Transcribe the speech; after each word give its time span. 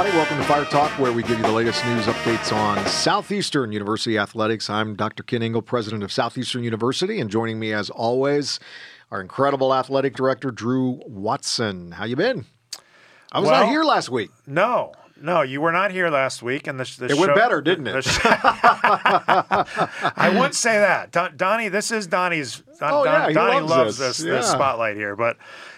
everybody. 0.00 0.16
Welcome 0.16 0.38
to 0.38 0.44
Fire 0.44 0.64
Talk, 0.64 0.90
where 0.98 1.12
we 1.12 1.22
give 1.22 1.36
you 1.38 1.44
the 1.44 1.52
latest 1.52 1.84
news 1.84 2.06
updates 2.06 2.54
on 2.56 2.84
Southeastern 2.86 3.70
University 3.70 4.16
athletics. 4.16 4.70
I'm 4.70 4.96
Dr. 4.96 5.22
Kent 5.22 5.44
Ingle, 5.44 5.60
president 5.60 6.02
of 6.02 6.10
Southeastern 6.10 6.64
University, 6.64 7.20
and 7.20 7.28
joining 7.30 7.58
me, 7.58 7.74
as 7.74 7.90
always, 7.90 8.58
our 9.10 9.20
incredible 9.20 9.74
athletic 9.74 10.16
director, 10.16 10.50
Drew 10.50 11.02
Watson. 11.06 11.92
How 11.92 12.06
you 12.06 12.16
been? 12.16 12.46
I 13.30 13.40
was 13.40 13.50
Well- 13.50 13.60
not 13.64 13.68
here 13.68 13.84
last 13.84 14.08
week. 14.08 14.30
No, 14.46 14.92
no, 15.20 15.42
you 15.42 15.60
were 15.60 15.72
not 15.72 15.90
here 15.90 16.08
last 16.08 16.42
week, 16.42 16.66
and 16.66 16.80
the, 16.80 16.84
the 16.98 17.06
It 17.14 17.18
went 17.18 17.34
better, 17.34 17.60
didn't 17.60 17.86
it? 17.88 18.06
I 18.24 20.30
wouldn't 20.32 20.54
say 20.54 20.78
that, 20.78 21.10
Don, 21.10 21.36
Donnie. 21.36 21.68
This 21.68 21.90
is 21.90 22.06
Donnie's. 22.06 22.62
Don, 22.78 22.90
Oh, 22.92 23.04
yeah, 23.04 23.30
Donnie 23.32 23.60
loves 23.60 23.70
loves 23.70 23.98
this. 23.98 24.16
this 24.18 24.26
this 24.26 24.50
spotlight 24.50 24.96
here, 24.96 25.14
but 25.14 25.36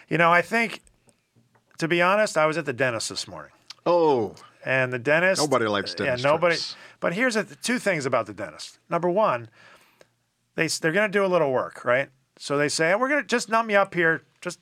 you 0.09 0.17
know, 0.17 0.33
I 0.33 0.43
think, 0.43 0.81
to 1.79 1.89
be 1.89 2.01
honest, 2.01 2.39
I 2.39 2.47
was 2.47 2.57
at 2.57 2.67
the 2.67 2.73
dentist 2.73 3.09
this 3.09 3.27
morning, 3.27 3.51
Oh, 3.87 4.35
and 4.65 4.93
the 4.93 4.99
dentist. 4.99 5.41
Nobody 5.41 5.67
likes 5.67 5.95
dentist 5.95 6.25
Yeah, 6.25 6.31
nobody. 6.31 6.55
trips. 6.55 6.77
But 7.01 7.15
here's 7.15 7.37
two 7.63 7.79
things 7.79 8.07
about 8.07 8.27
the 8.27 8.33
dentist. 8.33 8.79
Number 8.89 9.11
one, 9.11 9.49
they 10.55 10.69
they're 10.69 10.93
going 10.93 11.11
to 11.11 11.19
do 11.19 11.25
a 11.25 11.27
little 11.27 11.53
work, 11.53 11.85
right? 11.85 12.09
So 12.39 12.57
they 12.57 12.69
say, 12.69 12.93
oh, 12.93 12.99
we're 12.99 13.09
going 13.09 13.23
to 13.23 13.27
just 13.27 13.49
numb 13.49 13.71
you 13.71 13.77
up 13.77 13.95
here, 13.95 14.25
just 14.41 14.59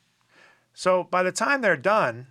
so 0.74 1.04
by 1.04 1.22
the 1.22 1.32
time 1.32 1.60
they're 1.60 1.76
done, 1.76 2.26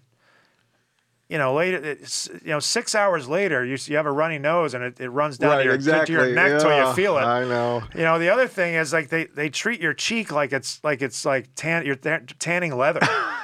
you 1.29 1.37
know, 1.37 1.53
later, 1.53 1.95
you 2.43 2.49
know, 2.49 2.59
six 2.59 2.95
hours 2.95 3.29
later, 3.29 3.63
you, 3.63 3.77
you 3.85 3.95
have 3.95 4.07
a 4.07 4.11
runny 4.11 4.39
nose 4.39 4.73
and 4.73 4.83
it, 4.83 4.99
it 4.99 5.09
runs 5.09 5.37
down 5.37 5.51
right, 5.51 5.63
to, 5.63 5.63
your, 5.83 6.05
to 6.05 6.11
your 6.11 6.33
neck 6.33 6.59
till 6.59 6.75
you 6.75 6.91
feel 6.93 7.17
it. 7.19 7.21
I 7.21 7.43
know. 7.43 7.83
You 7.93 8.01
know, 8.01 8.17
the 8.17 8.29
other 8.29 8.47
thing 8.47 8.73
is 8.73 8.91
like 8.91 9.09
they, 9.09 9.25
they 9.25 9.49
treat 9.49 9.79
your 9.79 9.93
cheek 9.93 10.31
like 10.31 10.51
it's 10.51 10.83
like 10.83 11.03
it's 11.03 11.25
like 11.25 11.49
tan 11.55 11.85
you're 11.85 11.95
ta- 11.95 12.21
tanning 12.39 12.75
leather. 12.75 13.01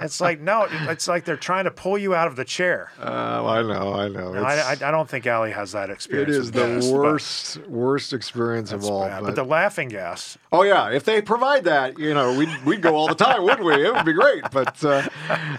it's 0.00 0.20
like 0.20 0.40
no, 0.40 0.66
it's 0.70 1.08
like 1.08 1.24
they're 1.24 1.36
trying 1.36 1.64
to 1.64 1.70
pull 1.70 1.98
you 1.98 2.14
out 2.14 2.26
of 2.28 2.36
the 2.36 2.44
chair. 2.44 2.90
Uh, 3.00 3.44
I 3.46 3.62
know, 3.62 3.92
I 3.94 4.08
know. 4.08 4.34
I, 4.34 4.54
I, 4.54 4.70
I 4.72 4.90
don't 4.90 5.08
think 5.08 5.26
Ally 5.26 5.50
has 5.50 5.72
that 5.72 5.90
experience. 5.90 6.36
is 6.36 6.52
with 6.52 6.54
the 6.90 6.92
worst, 6.92 7.58
worst 7.68 8.12
experience 8.12 8.72
of 8.72 8.84
all. 8.84 9.08
but- 9.08 9.22
But 9.24 9.34
the 9.34 9.44
laughing 9.44 9.88
gas, 9.88 10.38
Oh 10.52 10.62
yeah, 10.62 10.90
if 10.90 11.04
they 11.04 11.20
provide 11.22 11.64
that, 11.64 11.98
you 11.98 12.14
know, 12.14 12.36
we'd 12.36 12.48
we'd 12.64 12.82
go 12.82 12.94
all 12.96 13.08
the 13.08 13.14
time, 13.14 13.42
wouldn't 13.42 13.64
we? 13.64 13.74
It 13.86 13.92
would 13.94 14.04
be 14.06 14.12
great. 14.12 14.44
But 14.52 14.82
uh, 14.84 15.06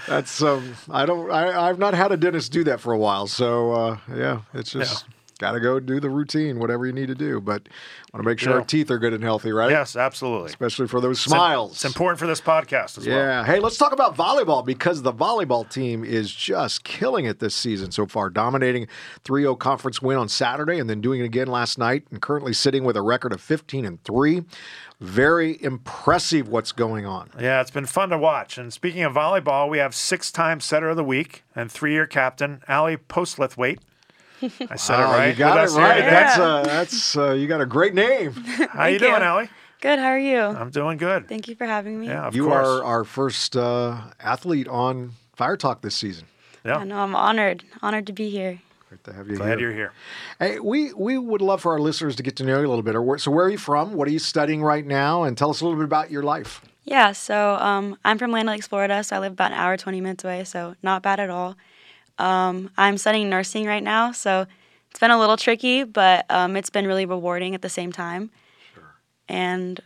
that's 0.07 0.41
um, 0.41 0.75
I 0.89 1.05
don't 1.05 1.29
I, 1.31 1.67
I've 1.69 1.79
not 1.79 1.93
had 1.93 2.11
a 2.11 2.17
dentist 2.17 2.52
do 2.52 2.63
that 2.65 2.79
for 2.79 2.93
a 2.93 2.97
while, 2.97 3.27
so 3.27 3.71
uh, 3.73 3.97
yeah, 4.15 4.41
it's 4.53 4.71
just 4.71 5.05
got 5.38 5.52
to 5.52 5.59
go 5.59 5.80
do 5.80 5.99
the 5.99 6.09
routine, 6.09 6.59
whatever 6.59 6.85
you 6.85 6.93
need 6.93 7.07
to 7.07 7.16
do. 7.16 7.39
But 7.39 7.67
want 8.13 8.23
to 8.23 8.30
make 8.30 8.39
sure 8.39 8.53
our 8.53 8.63
teeth 8.63 8.89
are 8.91 8.97
good 8.97 9.13
and 9.13 9.23
healthy, 9.23 9.52
right? 9.52 9.69
yes, 9.69 9.95
absolutely. 9.95 10.49
especially 10.49 10.88
for 10.88 11.02
those 11.02 11.19
smiles. 11.19 11.73
It's 11.73 11.85
important 11.85 12.19
for 12.19 12.27
this 12.27 12.41
podcast 12.41 12.97
as 12.97 13.07
well. 13.07 13.17
Yeah. 13.17 13.45
Hey, 13.45 13.59
let's 13.59 13.77
talk 13.77 13.91
about 13.91 14.15
volleyball 14.15 14.65
because 14.65 15.02
the 15.02 15.13
volleyball 15.13 15.69
team 15.69 16.03
is 16.03 16.31
just 16.33 16.83
killing 16.83 17.25
it 17.25 17.39
this 17.39 17.55
season 17.55 17.91
so 17.91 18.05
far, 18.05 18.30
dominating 18.30 18.88
3 19.23 19.43
0 19.43 19.55
conference 19.55 20.02
win 20.02 20.17
on 20.17 20.30
Saturday 20.30 20.80
and 20.80 20.89
then 20.89 21.02
doing 21.02 21.21
it 21.21 21.25
again 21.25 21.47
last 21.47 21.77
night 21.77 22.05
and 22.11 22.21
currently 22.21 22.53
sitting 22.53 22.83
with 22.83 22.97
a 22.97 23.02
record 23.02 23.33
of 23.33 23.41
15 23.41 23.85
and 23.85 24.03
3. 24.03 24.43
Very 24.99 25.61
impressive 25.61 26.47
what's 26.49 26.71
going 26.71 27.05
on. 27.05 27.30
Yeah, 27.39 27.61
it's 27.61 27.69
been 27.69 27.85
fun 27.85 28.09
to 28.09 28.17
watch. 28.17 28.58
And 28.58 28.73
speaking 28.73 29.03
of 29.03 29.13
volleyball, 29.13 29.69
we 29.69 29.77
have 29.77 29.93
six-time 29.93 30.59
setter 30.59 30.89
of 30.89 30.95
the 30.95 31.03
week 31.03 31.43
and 31.55 31.71
three-year 31.71 32.08
captain 32.08 32.63
Ally 32.67 32.95
Postlethwaite. 32.95 33.77
I 34.41 34.75
said 34.75 34.99
it 34.99 35.03
right. 35.03 35.27
You 35.30 35.35
got 35.35 35.55
Did 35.67 35.73
it 35.75 35.77
right. 35.80 35.97
again? 35.97 36.13
That's 36.13 36.38
uh, 36.39 36.63
that's 36.63 37.17
uh, 37.17 37.31
you 37.33 37.47
got 37.47 37.61
a 37.61 37.66
great 37.66 37.93
name. 37.93 38.31
How 38.33 38.85
you 38.88 38.97
Thank 38.97 38.99
doing, 38.99 39.13
you. 39.13 39.17
Ally? 39.27 39.45
Good. 39.81 39.99
How 39.99 40.07
are 40.07 40.19
you? 40.19 40.39
I'm 40.39 40.69
doing 40.69 40.98
good. 40.98 41.27
Thank 41.27 41.48
you 41.48 41.55
for 41.55 41.65
having 41.65 41.99
me. 41.99 42.08
Yeah, 42.08 42.25
of 42.27 42.36
you 42.36 42.45
course. 42.45 42.67
are 42.67 42.83
our 42.83 43.03
first 43.03 43.55
uh, 43.55 43.98
athlete 44.20 44.67
on 44.67 45.11
Fire 45.36 45.58
Talk 45.58 45.81
this 45.81 45.95
season. 45.95 46.25
yeah, 46.65 46.77
I 46.77 46.83
know. 46.83 46.98
I'm 46.98 47.15
honored. 47.15 47.64
Honored 47.81 48.08
to 48.08 48.14
be 48.14 48.30
here. 48.30 48.59
Great 48.89 49.03
to 49.03 49.14
have 49.14 49.27
you 49.30 49.36
glad 49.37 49.59
here. 49.59 49.70
you're 49.70 49.73
here. 49.73 49.92
Hey, 50.39 50.59
we 50.59 50.93
we 50.93 51.17
would 51.17 51.42
love 51.42 51.61
for 51.61 51.73
our 51.73 51.80
listeners 51.80 52.15
to 52.15 52.23
get 52.23 52.36
to 52.37 52.43
know 52.43 52.59
you 52.59 52.65
a 52.67 52.69
little 52.69 52.81
bit. 52.83 52.95
Or 52.95 53.17
So, 53.17 53.31
where 53.31 53.45
are 53.45 53.49
you 53.49 53.58
from? 53.58 53.93
What 53.93 54.08
are 54.08 54.11
you 54.11 54.19
studying 54.19 54.64
right 54.64 54.86
now? 54.86 55.23
And 55.23 55.37
tell 55.37 55.49
us 55.49 55.61
a 55.61 55.65
little 55.65 55.77
bit 55.77 55.86
about 55.86 56.09
your 56.09 56.23
life. 56.23 56.61
Yeah. 56.86 57.11
So 57.11 57.55
um, 57.59 57.98
I'm 58.05 58.17
from 58.17 58.31
Land 58.31 58.48
Lakes, 58.48 58.65
Florida. 58.67 59.04
So 59.04 59.17
I 59.17 59.19
live 59.19 59.33
about 59.33 59.52
an 59.52 59.58
hour, 59.58 59.75
20 59.75 59.99
minutes 59.99 60.23
away. 60.23 60.45
So 60.45 60.75
not 60.81 61.04
bad 61.04 61.19
at 61.19 61.30
all. 61.30 61.55
Um, 62.20 62.72
I'm 62.78 62.98
studying 62.98 63.30
nursing 63.30 63.66
right 63.66 63.83
now. 63.83 64.11
So 64.11 64.45
it's 64.89 65.00
been 65.00 65.11
a 65.11 65.20
little 65.20 65.38
tricky, 65.38 65.83
but 65.83 66.26
um, 66.30 66.55
it's 66.55 66.70
been 66.70 66.88
really 66.88 67.05
rewarding 67.05 67.54
at 67.55 67.61
the 67.61 67.70
same 67.70 67.92
time. 67.92 68.32
And 69.30 69.80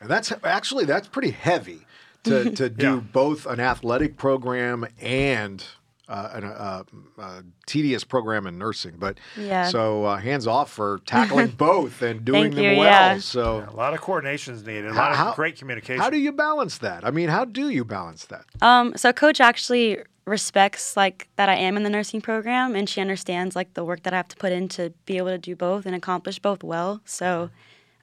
And 0.00 0.10
that's 0.10 0.32
actually 0.42 0.84
that's 0.84 1.08
pretty 1.08 1.30
heavy 1.30 1.86
to 2.24 2.50
to 2.56 2.68
do 2.68 2.84
Yeah. 2.86 3.00
both 3.12 3.46
an 3.46 3.60
athletic 3.60 4.16
program 4.16 4.86
and 5.00 5.64
uh, 6.08 6.28
an, 6.34 6.44
uh, 6.44 6.82
uh, 7.18 7.42
tedious 7.66 8.04
program 8.04 8.46
in 8.46 8.58
nursing. 8.58 8.94
But 8.98 9.18
Yeah. 9.36 9.68
so 9.68 10.04
uh, 10.04 10.16
hands 10.18 10.46
off 10.46 10.70
for 10.70 11.00
tackling 11.06 11.48
both 11.56 12.02
and 12.02 12.24
doing 12.24 12.50
them 12.54 12.64
you, 12.64 12.78
well. 12.78 12.84
yeah. 12.88 13.18
So 13.18 13.66
A 13.70 13.76
lot 13.76 13.94
of 13.94 14.00
coordination 14.00 14.54
is 14.54 14.64
needed. 14.66 14.86
A 14.86 14.94
How- 14.94 15.00
lot 15.02 15.10
of 15.12 15.16
how- 15.16 15.34
great 15.34 15.56
communication. 15.56 16.00
how 16.02 16.10
do 16.10 16.18
you 16.18 16.32
balance 16.32 16.78
that? 16.78 17.04
I 17.06 17.10
mean, 17.10 17.28
how 17.28 17.44
do 17.44 17.68
you 17.70 17.84
balance 17.84 18.26
that? 18.26 18.44
Um, 18.60 18.92
so 18.96 19.12
coach 19.12 19.40
actually 19.40 19.98
respects 20.26 20.96
like 20.96 21.28
that 21.36 21.48
I 21.50 21.54
am 21.54 21.76
in 21.76 21.82
the 21.82 21.90
nursing 21.90 22.20
program 22.22 22.74
and 22.74 22.88
she 22.88 23.00
understands 23.00 23.54
like 23.54 23.74
the 23.74 23.84
work 23.84 24.02
that 24.04 24.12
I 24.14 24.16
have 24.16 24.28
to 24.28 24.36
put 24.36 24.52
in 24.52 24.68
to 24.70 24.90
be 25.06 25.18
able 25.18 25.28
to 25.28 25.38
do 25.38 25.54
both 25.54 25.84
and 25.86 25.94
accomplish 25.94 26.38
both 26.38 26.62
well. 26.64 27.00
So 27.04 27.50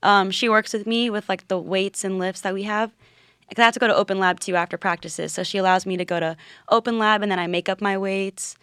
um, 0.03 0.31
she 0.31 0.47
works 0.50 0.73
with 0.73 0.85
me 0.88 1.09
with 1.09 1.28
like 1.29 1.47
the 1.47 1.57
weights 1.59 2.03
and 2.03 2.17
lifts 2.19 2.41
that 2.41 2.53
we 2.53 2.63
have. 2.63 2.91
'Cause 3.56 3.62
I 3.63 3.66
have 3.66 3.73
to 3.73 3.79
go 3.79 3.88
to 3.88 3.95
open 3.95 4.17
lab 4.19 4.39
too 4.39 4.56
after 4.56 4.78
practices. 4.78 5.34
So 5.34 5.44
she 5.44 5.57
allows 5.57 5.85
me 5.85 5.97
to 5.97 6.06
go 6.06 6.19
to 6.19 6.38
open 6.69 6.97
lab 6.97 7.22
and 7.22 7.31
then 7.31 7.39
I 7.39 7.47
make 7.47 7.67
up 7.67 7.81
my 7.81 7.97
weights 7.97 8.56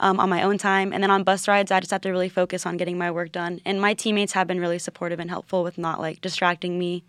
um, 0.00 0.18
on 0.18 0.28
my 0.28 0.42
own 0.42 0.58
time. 0.58 0.92
And 0.92 1.00
then 1.02 1.10
on 1.12 1.22
bus 1.22 1.46
rides, 1.46 1.70
I 1.70 1.78
just 1.78 1.92
have 1.92 2.00
to 2.00 2.10
really 2.10 2.28
focus 2.28 2.66
on 2.66 2.76
getting 2.76 2.98
my 2.98 3.10
work 3.10 3.30
done. 3.30 3.60
And 3.64 3.80
my 3.80 3.94
teammates 3.94 4.32
have 4.32 4.48
been 4.48 4.58
really 4.58 4.80
supportive 4.80 5.20
and 5.20 5.30
helpful 5.30 5.62
with 5.62 5.78
not 5.78 6.00
like 6.00 6.20
distracting 6.20 6.76
me. 6.78 7.04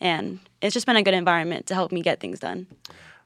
And 0.00 0.38
it's 0.60 0.74
just 0.74 0.86
been 0.86 0.96
a 0.96 1.02
good 1.02 1.14
environment 1.14 1.66
to 1.66 1.74
help 1.74 1.90
me 1.90 2.02
get 2.02 2.20
things 2.20 2.38
done. 2.38 2.68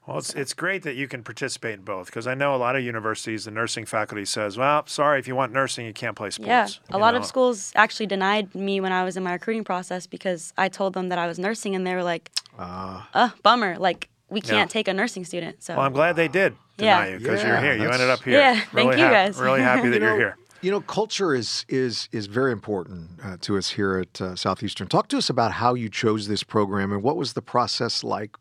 Well, 0.07 0.17
it's, 0.17 0.33
it's 0.33 0.53
great 0.55 0.81
that 0.81 0.95
you 0.95 1.07
can 1.07 1.21
participate 1.21 1.75
in 1.75 1.81
both 1.85 2.07
because 2.07 2.25
I 2.25 2.33
know 2.33 2.55
a 2.55 2.57
lot 2.57 2.75
of 2.75 2.81
universities, 2.83 3.45
the 3.45 3.51
nursing 3.51 3.85
faculty 3.85 4.25
says, 4.25 4.57
well, 4.57 4.87
sorry, 4.87 5.19
if 5.19 5.27
you 5.27 5.35
want 5.35 5.53
nursing, 5.53 5.85
you 5.85 5.93
can't 5.93 6.15
play 6.15 6.31
sports. 6.31 6.47
Yeah, 6.47 6.67
a 6.89 6.97
You 6.97 7.01
lot 7.01 7.13
know? 7.13 7.19
of 7.19 7.25
schools 7.25 7.71
actually 7.75 8.07
denied 8.07 8.55
me 8.55 8.81
when 8.81 8.91
I 8.91 9.03
was 9.03 9.15
in 9.15 9.21
my 9.21 9.33
recruiting 9.33 9.63
process 9.63 10.07
because 10.07 10.53
I 10.57 10.69
told 10.69 10.93
them 10.95 11.09
that 11.09 11.19
I 11.19 11.27
was 11.27 11.37
nursing, 11.37 11.75
and 11.75 11.85
they 11.85 11.93
were 11.93 12.03
like, 12.03 12.31
"Uh, 12.61 13.29
bummer, 13.43 13.77
like 13.77 14.09
we 14.29 14.41
can't 14.41 14.69
take 14.71 14.87
a 14.87 14.93
nursing 14.93 15.25
student." 15.25 15.61
So 15.63 15.75
Well, 15.75 15.85
I'm 15.85 15.93
glad 15.93 16.15
they 16.15 16.27
did 16.27 16.55
Yeah. 16.77 16.99
deny 16.99 17.11
you 17.13 17.17
because 17.19 17.41
Yeah, 17.41 17.47
you're 17.47 17.61
here. 17.61 17.83
You 17.83 17.89
ended 17.91 18.09
up 18.09 18.23
here. 18.23 18.39
Yeah, 18.39 18.53
thank 18.55 18.73
really 18.73 18.97
you, 18.97 19.03
hap- 19.03 19.13
guys. 19.13 19.37
Really 19.39 19.61
happy 19.61 19.89
that 19.89 19.99
You 20.01 20.07
you're 20.07 20.15
here. 20.17 20.37
You 20.61 20.69
know, 20.71 20.81
culture 20.81 21.33
is 21.33 21.65
is 21.69 22.07
is 22.11 22.27
very 22.27 22.51
important 22.51 23.09
uh, 23.23 23.37
to 23.41 23.57
us 23.57 23.71
here 23.71 23.97
at 23.97 24.21
uh, 24.21 24.35
Southeastern. 24.35 24.87
Talk 24.87 25.07
to 25.09 25.17
us 25.17 25.29
about 25.29 25.53
how 25.53 25.73
you 25.73 25.89
chose 25.89 26.27
this 26.27 26.43
program 26.43 26.91
and 26.91 27.01
what 27.01 27.17
was 27.17 27.33
the 27.33 27.41
process 27.41 28.03
like 28.03 28.35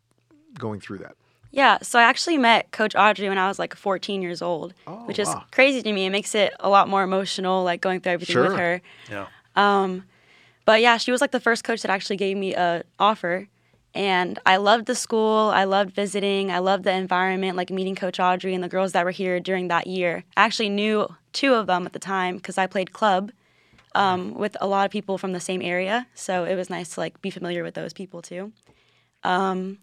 going 0.58 0.80
through 0.80 0.98
that. 0.98 1.14
yeah, 1.52 1.78
so 1.82 1.98
I 1.98 2.02
actually 2.02 2.38
met 2.38 2.70
Coach 2.72 2.94
Audrey 2.94 3.28
when 3.28 3.38
I 3.38 3.48
was 3.48 3.58
like 3.58 3.74
14 3.74 4.20
years 4.22 4.40
old, 4.42 4.74
which 5.06 5.18
is 5.18 5.28
Oh, 5.28 5.32
wow. 5.32 5.44
crazy 5.50 5.82
to 5.82 5.92
me. 5.92 6.04
It 6.06 6.10
makes 6.10 6.34
it 6.34 6.52
a 6.60 6.68
lot 6.68 6.88
more 6.88 7.02
emotional, 7.02 7.64
like 7.64 7.80
going 7.80 8.00
through 8.00 8.12
everything 8.12 8.34
Sure. 8.34 8.48
with 8.50 8.56
her. 8.58 8.80
Yeah. 9.10 9.26
But 10.64 10.80
yeah, 10.82 10.98
she 10.98 11.10
was 11.10 11.20
like 11.20 11.30
the 11.32 11.40
first 11.40 11.64
coach 11.64 11.82
that 11.82 11.90
actually 11.90 12.16
gave 12.16 12.36
me 12.36 12.54
a 12.54 12.84
offer. 12.98 13.48
And 13.94 14.38
I 14.46 14.56
loved 14.56 14.86
the 14.86 14.94
school. 14.94 15.50
I 15.52 15.64
loved 15.64 15.92
visiting. 15.92 16.50
I 16.50 16.58
loved 16.58 16.84
the 16.84 16.92
environment, 16.92 17.56
like 17.56 17.70
meeting 17.70 17.96
Coach 17.96 18.20
Audrey 18.20 18.54
and 18.54 18.62
the 18.62 18.68
girls 18.68 18.92
that 18.92 19.04
were 19.04 19.10
here 19.10 19.40
during 19.40 19.68
that 19.68 19.86
year. 19.86 20.24
I 20.36 20.44
actually 20.44 20.68
knew 20.68 21.08
two 21.32 21.54
of 21.54 21.66
them 21.66 21.86
at 21.86 21.92
the 21.92 21.98
time 21.98 22.36
because 22.36 22.56
I 22.56 22.66
played 22.66 22.92
club 22.92 23.32
um, 23.94 24.34
with 24.34 24.56
a 24.60 24.66
lot 24.66 24.84
of 24.84 24.92
people 24.92 25.18
from 25.18 25.32
the 25.32 25.40
same 25.40 25.60
area. 25.62 26.06
So 26.14 26.44
it 26.44 26.54
was 26.54 26.70
nice 26.70 26.90
to 26.90 27.00
like 27.00 27.20
be 27.20 27.30
familiar 27.30 27.64
with 27.64 27.74
those 27.74 27.92
people 27.92 28.22
too. 28.22 28.52
Um, 29.24 29.78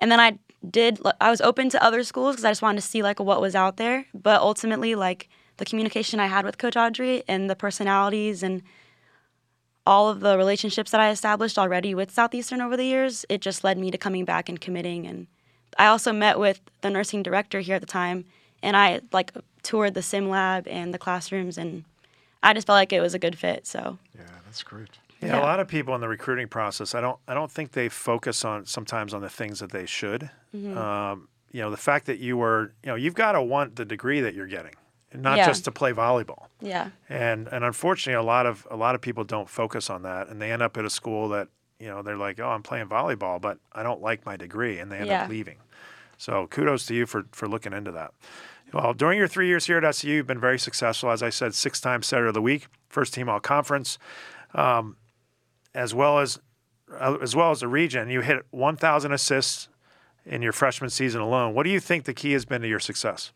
and 0.00 0.10
then 0.12 0.20
I 0.20 0.38
did. 0.68 1.00
I 1.20 1.30
was 1.30 1.40
open 1.40 1.70
to 1.70 1.82
other 1.82 2.02
schools 2.04 2.36
because 2.36 2.44
I 2.44 2.50
just 2.50 2.62
wanted 2.62 2.82
to 2.82 2.86
see 2.86 3.02
like 3.02 3.20
what 3.20 3.40
was 3.40 3.54
out 3.54 3.76
there. 3.78 4.06
But 4.14 4.40
ultimately, 4.42 4.94
like 4.94 5.28
the 5.56 5.64
communication 5.64 6.20
I 6.20 6.26
had 6.26 6.44
with 6.44 6.58
Coach 6.58 6.76
Audrey 6.76 7.22
and 7.26 7.48
the 7.48 7.56
personalities 7.56 8.42
and 8.42 8.62
all 9.90 10.08
of 10.08 10.20
the 10.20 10.38
relationships 10.38 10.92
that 10.92 11.00
I 11.00 11.10
established 11.10 11.58
already 11.58 11.96
with 11.96 12.12
Southeastern 12.12 12.60
over 12.60 12.76
the 12.76 12.84
years, 12.84 13.26
it 13.28 13.40
just 13.40 13.64
led 13.64 13.76
me 13.76 13.90
to 13.90 13.98
coming 13.98 14.24
back 14.24 14.48
and 14.48 14.60
committing. 14.60 15.04
And 15.04 15.26
I 15.76 15.86
also 15.86 16.12
met 16.12 16.38
with 16.38 16.60
the 16.80 16.90
nursing 16.90 17.24
director 17.24 17.58
here 17.58 17.74
at 17.74 17.80
the 17.80 17.88
time, 17.88 18.24
and 18.62 18.76
I 18.76 19.00
like 19.12 19.32
toured 19.64 19.94
the 19.94 20.02
sim 20.02 20.28
lab 20.28 20.68
and 20.68 20.94
the 20.94 20.98
classrooms, 20.98 21.58
and 21.58 21.84
I 22.40 22.54
just 22.54 22.68
felt 22.68 22.76
like 22.76 22.92
it 22.92 23.00
was 23.00 23.14
a 23.14 23.18
good 23.18 23.36
fit. 23.36 23.66
So 23.66 23.98
Yeah, 24.16 24.22
that's 24.44 24.62
great. 24.62 24.90
Yeah, 25.20 25.30
Yeah. 25.30 25.40
a 25.40 25.42
lot 25.42 25.58
of 25.58 25.66
people 25.66 25.92
in 25.96 26.00
the 26.00 26.08
recruiting 26.08 26.46
process, 26.46 26.94
I 26.94 27.00
don't, 27.00 27.18
I 27.26 27.34
don't 27.34 27.50
think 27.50 27.72
they 27.72 27.88
focus 27.88 28.44
on 28.44 28.66
sometimes 28.66 29.12
on 29.12 29.22
the 29.22 29.28
things 29.28 29.58
that 29.58 29.72
they 29.72 29.86
should. 29.86 30.30
Mm-hmm. 30.56 30.78
Um, 30.78 31.28
you 31.50 31.62
know, 31.62 31.70
the 31.72 31.76
fact 31.76 32.06
that 32.06 32.20
you 32.20 32.36
were, 32.36 32.72
you 32.84 32.90
know, 32.90 32.94
you've 32.94 33.14
got 33.14 33.32
to 33.32 33.42
want 33.42 33.74
the 33.74 33.84
degree 33.84 34.20
that 34.20 34.34
you're 34.34 34.46
getting, 34.46 34.74
not 35.14 35.38
Yeah. 35.38 35.46
just 35.46 35.64
to 35.64 35.72
play 35.72 35.92
volleyball. 35.92 36.46
yeah, 36.60 36.90
And 37.08 37.48
and 37.48 37.64
unfortunately, 37.64 38.18
a 38.18 38.22
lot 38.22 38.46
of 38.46 38.66
a 38.70 38.76
lot 38.76 38.94
of 38.94 39.00
people 39.00 39.24
don't 39.24 39.48
focus 39.48 39.90
on 39.90 40.02
that, 40.02 40.28
and 40.28 40.40
they 40.40 40.52
end 40.52 40.62
up 40.62 40.76
at 40.76 40.84
a 40.84 40.90
school 40.90 41.28
that 41.30 41.48
you 41.78 41.88
know 41.88 42.02
they're 42.02 42.16
like, 42.16 42.38
oh, 42.40 42.48
I'm 42.48 42.62
playing 42.62 42.86
volleyball, 42.88 43.40
but 43.40 43.58
I 43.72 43.82
don't 43.82 44.00
like 44.02 44.24
my 44.26 44.36
degree, 44.36 44.78
and 44.78 44.90
they 44.92 44.98
end 44.98 45.06
Yeah. 45.08 45.24
up 45.24 45.28
leaving. 45.30 45.56
So 46.18 46.46
kudos 46.46 46.86
to 46.86 46.94
you 46.94 47.06
for 47.06 47.24
for 47.32 47.48
looking 47.48 47.72
into 47.72 47.90
that. 47.92 48.12
Well, 48.72 48.92
during 48.94 49.18
your 49.18 49.26
three 49.26 49.48
years 49.48 49.66
here 49.66 49.78
at 49.78 49.84
SU, 49.84 50.08
you've 50.08 50.26
been 50.28 50.38
very 50.38 50.58
successful. 50.58 51.10
As 51.10 51.24
I 51.24 51.30
said, 51.30 51.54
six-time 51.56 52.02
Setter 52.04 52.28
of 52.28 52.34
the 52.34 52.42
Week, 52.42 52.68
first 52.88 53.12
team 53.12 53.28
All 53.28 53.40
Conference, 53.40 53.98
um, 54.54 54.96
as 55.74 55.92
well 55.92 56.20
as 56.20 56.38
uh, 57.00 57.16
as 57.20 57.34
well 57.34 57.50
as 57.50 57.60
the 57.60 57.68
region. 57.68 58.10
You 58.10 58.20
hit 58.20 58.44
1,000 58.50 59.10
assists 59.12 59.68
in 60.24 60.40
your 60.42 60.52
freshman 60.52 60.90
season 60.90 61.20
alone. 61.20 61.52
What 61.54 61.64
do 61.64 61.70
you 61.70 61.80
think 61.80 62.04
the 62.04 62.14
key 62.14 62.32
has 62.32 62.44
been 62.44 62.62
to 62.62 62.68
your 62.68 62.78
success? 62.80 63.32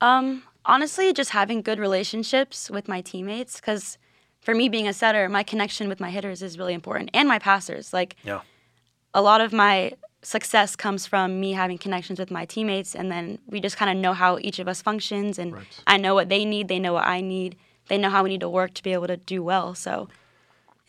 Um, 0.00 0.42
honestly, 0.66 1.12
just 1.12 1.30
having 1.30 1.62
good 1.62 1.78
relationships 1.78 2.70
with 2.70 2.88
my 2.88 3.00
teammates. 3.00 3.56
Because 3.60 3.96
for 4.40 4.54
me, 4.54 4.68
being 4.68 4.86
a 4.86 4.92
setter, 4.92 5.28
my 5.28 5.42
connection 5.42 5.88
with 5.88 6.00
my 6.00 6.10
hitters 6.10 6.42
is 6.42 6.58
really 6.58 6.74
important, 6.74 7.10
and 7.14 7.26
my 7.28 7.38
passers. 7.38 7.92
Like, 7.92 8.16
Yeah. 8.22 8.40
a 9.14 9.22
lot 9.22 9.40
of 9.40 9.52
my 9.52 9.92
success 10.22 10.76
comes 10.76 11.06
from 11.06 11.40
me 11.40 11.52
having 11.52 11.78
connections 11.78 12.18
with 12.18 12.30
my 12.30 12.44
teammates, 12.44 12.94
and 12.94 13.10
then 13.10 13.38
we 13.46 13.60
just 13.60 13.76
kind 13.76 13.90
of 13.90 13.96
know 13.96 14.12
how 14.12 14.38
each 14.40 14.58
of 14.58 14.68
us 14.68 14.82
functions, 14.82 15.38
and 15.38 15.52
Right. 15.54 15.82
I 15.86 15.96
know 15.96 16.14
what 16.14 16.28
they 16.28 16.44
need, 16.44 16.68
they 16.68 16.78
know 16.78 16.92
what 16.92 17.06
I 17.06 17.20
need, 17.20 17.56
they 17.88 17.96
know 17.98 18.10
how 18.10 18.22
we 18.24 18.30
need 18.30 18.40
to 18.40 18.48
work 18.48 18.74
to 18.74 18.82
be 18.82 18.92
able 18.92 19.06
to 19.06 19.16
do 19.16 19.42
well. 19.42 19.74
So, 19.74 20.08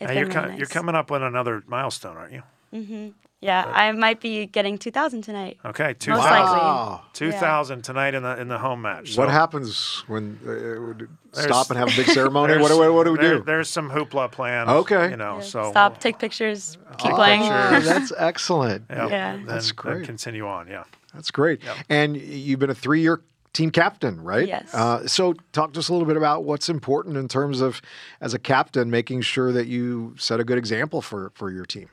Now, 0.00 0.06
been 0.08 0.16
you're, 0.18 0.26
really 0.26 0.34
co- 0.40 0.46
nice. 0.48 0.58
you're 0.58 0.66
coming 0.68 0.94
up 0.94 1.10
with 1.10 1.22
another 1.22 1.62
milestone, 1.66 2.16
aren't 2.16 2.32
you? 2.32 2.42
Mm-hmm. 2.74 3.08
Yeah, 3.40 3.64
I 3.72 3.92
might 3.92 4.20
be 4.20 4.46
getting 4.46 4.78
2,000 4.78 5.22
tonight. 5.22 5.58
Okay, 5.64 5.94
two 5.94 6.10
Most 6.10 6.22
thousand. 6.24 6.40
likely. 6.42 6.58
Wow. 6.58 7.02
Two 7.12 7.30
thousand 7.30 7.82
tonight 7.84 8.14
in 8.14 8.24
the 8.24 8.36
in 8.40 8.48
the 8.48 8.58
home 8.58 8.82
match. 8.82 9.16
What 9.16 9.28
happens 9.28 10.02
when 10.08 10.40
uh, 10.44 10.80
would- 10.82 11.08
stop 11.32 11.70
and 11.70 11.78
have 11.78 11.88
a 11.92 11.96
big 11.96 12.06
ceremony? 12.18 12.54
there's- 12.54 12.62
What, 12.62 12.82
do- 12.84 12.92
what, 12.92 13.04
do 13.04 13.12
we 13.12 13.18
there- 13.18 13.38
do? 13.38 13.44
There's 13.44 13.68
some 13.68 13.90
hoopla 13.90 14.32
planned. 14.32 14.68
Okay. 14.68 15.10
You 15.10 15.16
know, 15.16 15.36
Yeah. 15.36 15.42
so 15.44 15.70
Stop, 15.70 16.00
take 16.00 16.18
pictures, 16.18 16.78
keep 16.98 17.10
Take 17.10 17.14
playing. 17.14 17.42
pictures. 17.42 17.84
That's 17.84 18.12
excellent. 18.18 18.86
Yeah, 18.90 19.06
Yeah. 19.08 19.32
then- 19.36 19.46
That's 19.46 19.66
then 19.68 19.76
great. 19.76 20.04
continue 20.06 20.46
on. 20.48 20.66
Yeah. 20.66 20.82
That's 21.14 21.30
great. 21.30 21.60
And 21.88 22.16
you've 22.16 22.58
been 22.58 22.70
a 22.70 22.74
three-year 22.74 23.20
team 23.52 23.70
captain, 23.70 24.20
right? 24.20 24.48
Yes. 24.48 24.74
Uh, 24.74 25.06
so 25.06 25.34
talk 25.52 25.72
to 25.74 25.78
us 25.78 25.88
a 25.88 25.92
little 25.92 26.06
bit 26.08 26.16
about 26.16 26.42
what's 26.44 26.68
important 26.68 27.16
in 27.16 27.28
terms 27.28 27.60
of, 27.60 27.80
as 28.20 28.34
a 28.34 28.38
captain, 28.38 28.90
making 28.90 29.20
sure 29.22 29.52
that 29.52 29.68
you 29.68 30.14
set 30.18 30.40
a 30.40 30.44
good 30.44 30.58
example 30.58 31.00
for 31.02 31.30
for 31.34 31.50
your 31.52 31.64
team. 31.64 31.88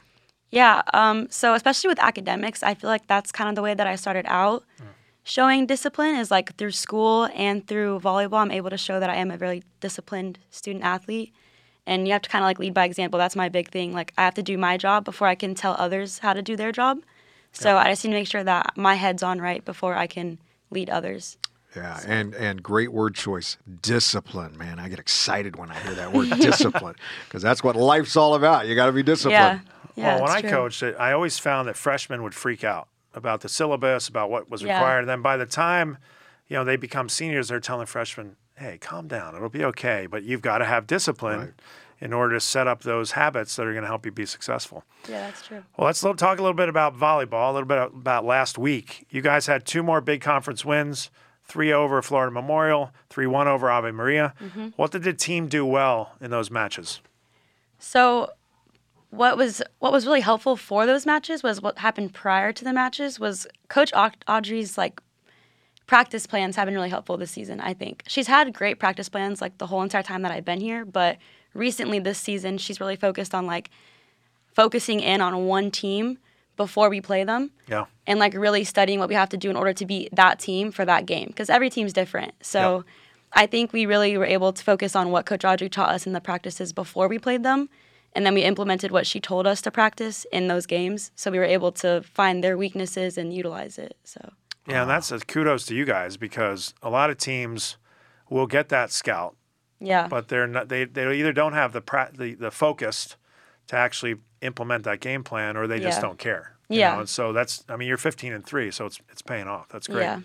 Yeah. 0.56 0.84
Um, 0.94 1.28
so 1.30 1.54
especially 1.54 1.90
with 1.90 2.00
academics, 2.00 2.63
I 2.63 2.75
feel 2.75 2.90
like 2.90 3.07
that's 3.07 3.30
kind 3.34 3.50
of 3.50 3.56
the 3.56 3.62
way 3.62 3.74
that 3.74 3.86
I 3.86 3.98
started 3.98 4.25
out. 4.28 4.63
Showing 5.28 5.66
discipline 5.66 6.16
is 6.16 6.31
like 6.31 6.56
through 6.56 6.72
school 6.72 7.28
and 7.34 7.68
through 7.68 8.00
volleyball, 8.00 8.38
I'm 8.38 8.52
able 8.52 8.69
to 8.69 8.78
show 8.78 9.00
that 9.00 9.10
I 9.10 9.16
am 9.16 9.31
a 9.31 9.38
very 9.38 9.63
disciplined 9.81 10.40
student 10.52 10.86
athlete. 10.86 11.34
And 11.86 12.07
you 12.07 12.13
have 12.13 12.22
to 12.22 12.30
kind 12.30 12.44
of 12.44 12.48
like 12.48 12.57
lead 12.60 12.74
by 12.74 12.86
example. 12.86 13.18
That's 13.18 13.36
my 13.36 13.50
big 13.50 13.69
thing. 13.69 13.92
Like 13.92 14.13
I 14.18 14.24
have 14.24 14.36
to 14.36 14.44
do 14.44 14.57
my 14.57 14.78
job 14.78 15.04
before 15.04 15.28
I 15.28 15.36
can 15.36 15.56
tell 15.56 15.75
others 15.78 16.19
how 16.19 16.34
to 16.34 16.42
do 16.42 16.56
their 16.56 16.72
job. 16.72 17.02
So 17.52 17.75
I 17.75 17.90
just 17.90 18.04
need 18.06 18.12
to 18.12 18.18
make 18.18 18.28
sure 18.28 18.44
that 18.44 18.78
my 18.78 18.96
head's 18.96 19.24
on 19.24 19.42
right 19.42 19.63
before 19.63 19.96
I 19.96 20.07
can 20.07 20.40
lead 20.69 20.90
others. 20.90 21.38
Yeah, 21.75 22.00
and 22.06 22.34
and 22.36 22.63
great 22.63 22.94
word 22.94 23.16
choice, 23.16 23.57
discipline. 23.81 24.57
Man, 24.57 24.80
I 24.80 24.88
get 24.88 25.00
excited 25.00 25.57
when 25.57 25.72
I 25.72 25.80
hear 25.80 25.94
that 25.96 26.13
word 26.13 26.30
discipline 26.40 26.96
because 27.28 27.42
that's 27.42 27.63
what 27.63 27.75
life's 27.75 28.16
all 28.16 28.36
about. 28.36 28.68
You 28.68 28.75
got 28.75 28.86
to 28.86 28.94
be 28.94 29.04
disciplined. 29.04 29.62
Yeah. 29.66 29.75
Well, 29.95 30.21
when 30.21 30.31
I 30.31 30.42
true. 30.42 30.50
coached 30.50 30.83
it, 30.83 30.95
I 31.00 31.12
always 31.12 31.39
found 31.39 31.68
that 31.68 31.75
freshmen 31.75 32.24
would 32.24 32.33
freak 32.36 32.63
out 32.63 32.88
about 33.13 33.42
the 33.42 33.50
syllabus, 33.50 34.07
about 34.07 34.30
what 34.30 34.50
was 34.50 34.62
Yeah. 34.62 34.74
required. 34.77 35.00
And 35.00 35.09
then 35.09 35.21
by 35.21 35.38
the 35.38 35.45
time, 35.45 35.97
you 36.47 36.56
know, 36.57 36.63
they 36.63 36.75
become 36.75 37.07
seniors, 37.09 37.47
they're 37.47 37.59
telling 37.59 37.86
freshmen, 37.86 38.36
"Hey, 38.56 38.77
calm 38.77 39.07
down. 39.07 39.36
It'll 39.36 39.50
be 39.50 39.63
okay." 39.65 40.06
But 40.06 40.24
you've 40.24 40.42
got 40.42 40.57
to 40.59 40.65
have 40.65 40.86
discipline 40.86 41.39
Right. 41.39 41.53
in 42.01 42.12
order 42.13 42.33
to 42.36 42.39
set 42.42 42.68
up 42.68 42.81
those 42.81 43.13
habits 43.13 43.56
that 43.56 43.65
are 43.65 43.71
going 43.71 43.83
to 43.83 43.88
help 43.88 44.06
you 44.06 44.12
be 44.12 44.25
successful. 44.25 44.83
Yeah, 45.07 45.21
that's 45.21 45.47
true. 45.47 45.63
Well, 45.77 45.86
let's 45.86 46.03
lo- 46.03 46.13
talk 46.13 46.39
a 46.39 46.42
little 46.42 46.53
bit 46.57 46.68
about 46.69 46.95
volleyball, 46.97 47.50
a 47.50 47.53
little 47.53 47.68
bit 47.68 47.77
about 47.77 48.25
last 48.25 48.57
week. 48.57 49.06
You 49.09 49.21
guys 49.21 49.47
had 49.47 49.65
two 49.65 49.81
more 49.81 50.01
big 50.01 50.19
conference 50.21 50.65
wins 50.65 51.09
3 51.47 51.71
over 51.71 52.01
Florida 52.01 52.31
Memorial, 52.31 52.92
3 53.09 53.27
1 53.27 53.47
over 53.47 53.69
Ave 53.71 53.92
Maria. 53.92 54.33
Mm-hmm. 54.42 54.68
What 54.75 54.92
did 54.92 55.03
the 55.03 55.13
team 55.13 55.47
do 55.47 55.65
well 55.65 56.12
in 56.19 56.31
those 56.31 56.51
matches? 56.51 57.00
So 57.80 58.31
what 59.15 59.38
was 59.38 59.62
what 59.79 59.91
was 59.91 60.06
really 60.06 60.21
helpful 60.21 60.56
for 60.56 60.85
those 60.85 61.06
matches 61.06 61.44
was 61.44 61.62
what 61.62 61.77
happened 61.79 62.13
prior 62.13 62.51
to 62.53 62.63
the 62.63 62.73
matches 62.73 63.19
was 63.19 63.47
Coach 63.67 63.91
Audrey's 64.27 64.77
like 64.77 65.01
practice 65.88 66.25
plans 66.25 66.56
have 66.56 66.65
been 66.65 66.73
really 66.75 66.89
helpful 66.89 67.15
this 67.17 67.31
season. 67.31 67.59
I 67.62 67.73
think 67.73 68.03
she's 68.07 68.27
had 68.27 68.53
great 68.53 68.79
practice 68.79 69.07
plans 69.09 69.41
like 69.41 69.57
the 69.59 69.67
whole 69.67 69.81
entire 69.83 70.03
time 70.03 70.23
that 70.23 70.31
I've 70.31 70.45
been 70.45 70.59
here, 70.62 70.83
but 70.85 71.17
recently 71.53 72.00
this 72.00 72.17
season 72.17 72.57
she's 72.57 72.79
really 72.79 72.95
focused 72.95 73.33
on 73.35 73.45
like 73.45 73.69
focusing 74.53 75.00
in 75.00 75.21
on 75.21 75.45
one 75.45 75.71
team 75.71 76.18
before 76.57 76.89
we 76.89 77.01
play 77.01 77.23
them 77.25 77.51
Yeah. 77.68 77.85
and 78.07 78.18
like 78.18 78.33
really 78.33 78.63
studying 78.63 79.00
what 79.00 79.09
we 79.09 79.15
have 79.15 79.29
to 79.29 79.38
do 79.38 79.50
in 79.50 79.56
order 79.57 79.73
to 79.73 79.85
beat 79.85 80.15
that 80.15 80.39
team 80.39 80.71
for 80.71 80.85
that 80.85 81.06
game 81.06 81.27
because 81.27 81.50
every 81.50 81.69
team's 81.69 81.91
different. 81.94 82.33
So 82.41 82.77
Yep. 82.77 82.85
I 83.38 83.45
think 83.47 83.73
we 83.73 83.85
really 83.85 84.18
were 84.18 84.25
able 84.25 84.53
to 84.53 84.63
focus 84.63 84.95
on 84.95 85.11
what 85.11 85.25
Coach 85.25 85.44
Audrey 85.44 85.68
taught 85.68 85.89
us 85.89 86.07
in 86.07 86.13
the 86.13 86.21
practices 86.21 86.71
before 86.71 87.09
we 87.09 87.19
played 87.19 87.44
them. 87.44 87.69
And 88.15 88.25
then 88.25 88.33
we 88.33 88.41
implemented 88.44 88.91
what 88.91 89.06
she 89.06 89.19
told 89.19 89.45
us 89.45 89.62
to 89.63 89.71
practice 89.71 90.25
in 90.31 90.47
those 90.47 90.65
games. 90.65 91.12
So 91.15 91.29
we 91.29 91.38
were 91.38 91.44
able 91.44 91.71
to 91.73 92.01
find 92.01 92.44
their 92.44 92.57
weaknesses 92.57 93.17
and 93.17 93.33
utilize 93.33 93.77
it. 93.77 93.97
So 94.06 94.31
Yeah, 94.67 94.81
and 94.83 94.89
that's 94.89 95.12
a 95.12 95.19
kudos 95.19 95.65
to 95.67 95.75
you 95.75 95.83
guys 95.85 96.15
because 96.17 96.73
a 96.81 96.89
lot 96.89 97.09
of 97.09 97.17
teams 97.17 97.77
will 98.29 98.47
get 98.47 98.69
that 98.69 98.89
scout, 98.91 99.35
yeah. 99.79 100.07
but 100.07 100.29
they're 100.29 100.47
not. 100.47 100.69
They, 100.69 100.85
they 100.85 101.13
either 101.19 101.33
don't 101.33 101.53
have 101.53 101.73
the 101.73 101.81
pra- 101.81 102.12
the 102.17 102.33
the 102.35 102.50
focus 102.51 103.17
to 103.67 103.75
actually 103.75 104.15
implement 104.41 104.83
that 104.85 105.00
game 105.01 105.23
plan, 105.23 105.57
or 105.57 105.68
they 105.68 105.79
just 105.79 105.97
Yeah. 105.97 106.01
don't 106.01 106.18
care. 106.19 106.56
you 106.69 106.79
Yeah. 106.79 106.94
know? 106.94 107.00
And 107.01 107.09
so 107.09 107.33
that's. 107.33 107.63
I 107.69 107.75
mean, 107.75 107.88
you're 107.88 107.97
15 107.97 108.33
and 108.33 108.44
three, 108.45 108.71
so 108.71 108.85
it's 108.88 109.00
it's 109.11 109.21
paying 109.21 109.47
off. 109.47 109.68
That's 109.69 109.88
great. 109.88 110.03
Yeah. 110.03 110.21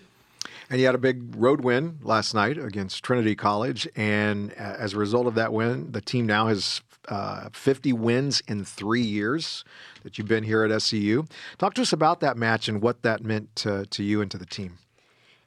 And 0.71 0.81
you 0.81 0.87
had 0.87 0.95
a 0.95 0.99
big 0.99 1.35
road 1.37 1.61
win 1.61 1.99
last 2.03 2.33
night 2.35 2.57
against 2.57 3.03
Trinity 3.05 3.35
College, 3.35 3.87
and 3.97 4.53
as 4.55 4.95
a 4.95 4.99
result 4.99 5.27
of 5.27 5.35
that 5.35 5.53
win, 5.53 5.93
the 5.93 6.01
team 6.01 6.25
now 6.27 6.47
has 6.49 6.81
uh, 7.09 7.49
50 7.53 7.93
wins 7.93 8.43
in 8.47 8.65
three 8.65 9.01
years 9.03 9.65
that 10.03 10.19
you've 10.19 10.29
been 10.29 10.45
here 10.45 10.65
at 10.65 10.83
SEU. 10.83 11.25
Talk 11.59 11.75
to 11.75 11.83
us 11.83 11.93
about 11.93 12.21
that 12.21 12.37
match 12.37 12.69
and 12.69 12.83
what 12.83 13.03
that 13.03 13.23
meant 13.25 13.55
to, 13.57 13.87
to 13.87 14.03
you 14.03 14.21
and 14.21 14.31
to 14.31 14.39
the 14.39 14.47
team. 14.47 14.79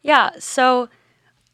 Yeah. 0.02 0.32
So, 0.40 0.90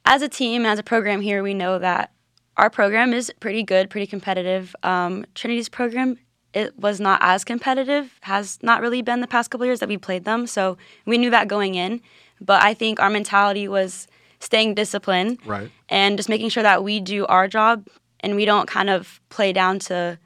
as 0.05 0.21
a 0.21 0.29
team, 0.29 0.65
as 0.65 0.79
a 0.79 0.83
program 0.83 1.21
here, 1.21 1.43
we 1.43 1.53
know 1.53 1.77
that 1.77 2.11
our 2.57 2.69
program 2.69 3.13
is 3.13 3.31
pretty 3.39 3.63
good, 3.63 3.89
pretty 3.89 4.07
competitive. 4.07 4.75
Um, 4.83 5.25
Trinity's 5.35 5.69
program 5.69 6.17
it 6.53 6.77
was 6.79 6.99
not 6.99 7.19
as 7.21 7.43
competitive, 7.43 8.17
has 8.21 8.57
not 8.61 8.81
really 8.81 9.01
been 9.01 9.21
the 9.21 9.27
past 9.27 9.51
couple 9.51 9.65
years 9.65 9.79
that 9.79 9.89
we 9.89 9.97
played 9.97 10.25
them. 10.25 10.47
So 10.47 10.77
we 11.05 11.17
knew 11.17 11.29
that 11.29 11.47
going 11.47 11.75
in, 11.75 12.01
but 12.41 12.63
I 12.63 12.73
think 12.73 12.99
our 12.99 13.09
mentality 13.09 13.67
was 13.67 14.07
staying 14.39 14.73
disciplined 14.73 15.39
Right. 15.45 15.69
and 15.89 16.17
just 16.17 16.29
making 16.29 16.49
sure 16.49 16.63
that 16.63 16.83
we 16.83 16.99
do 16.99 17.25
our 17.27 17.47
job 17.47 17.87
and 18.21 18.35
we 18.35 18.45
don't 18.45 18.67
kind 18.67 18.89
of 18.89 19.19
play 19.29 19.53
down 19.53 19.79
to 19.79 20.19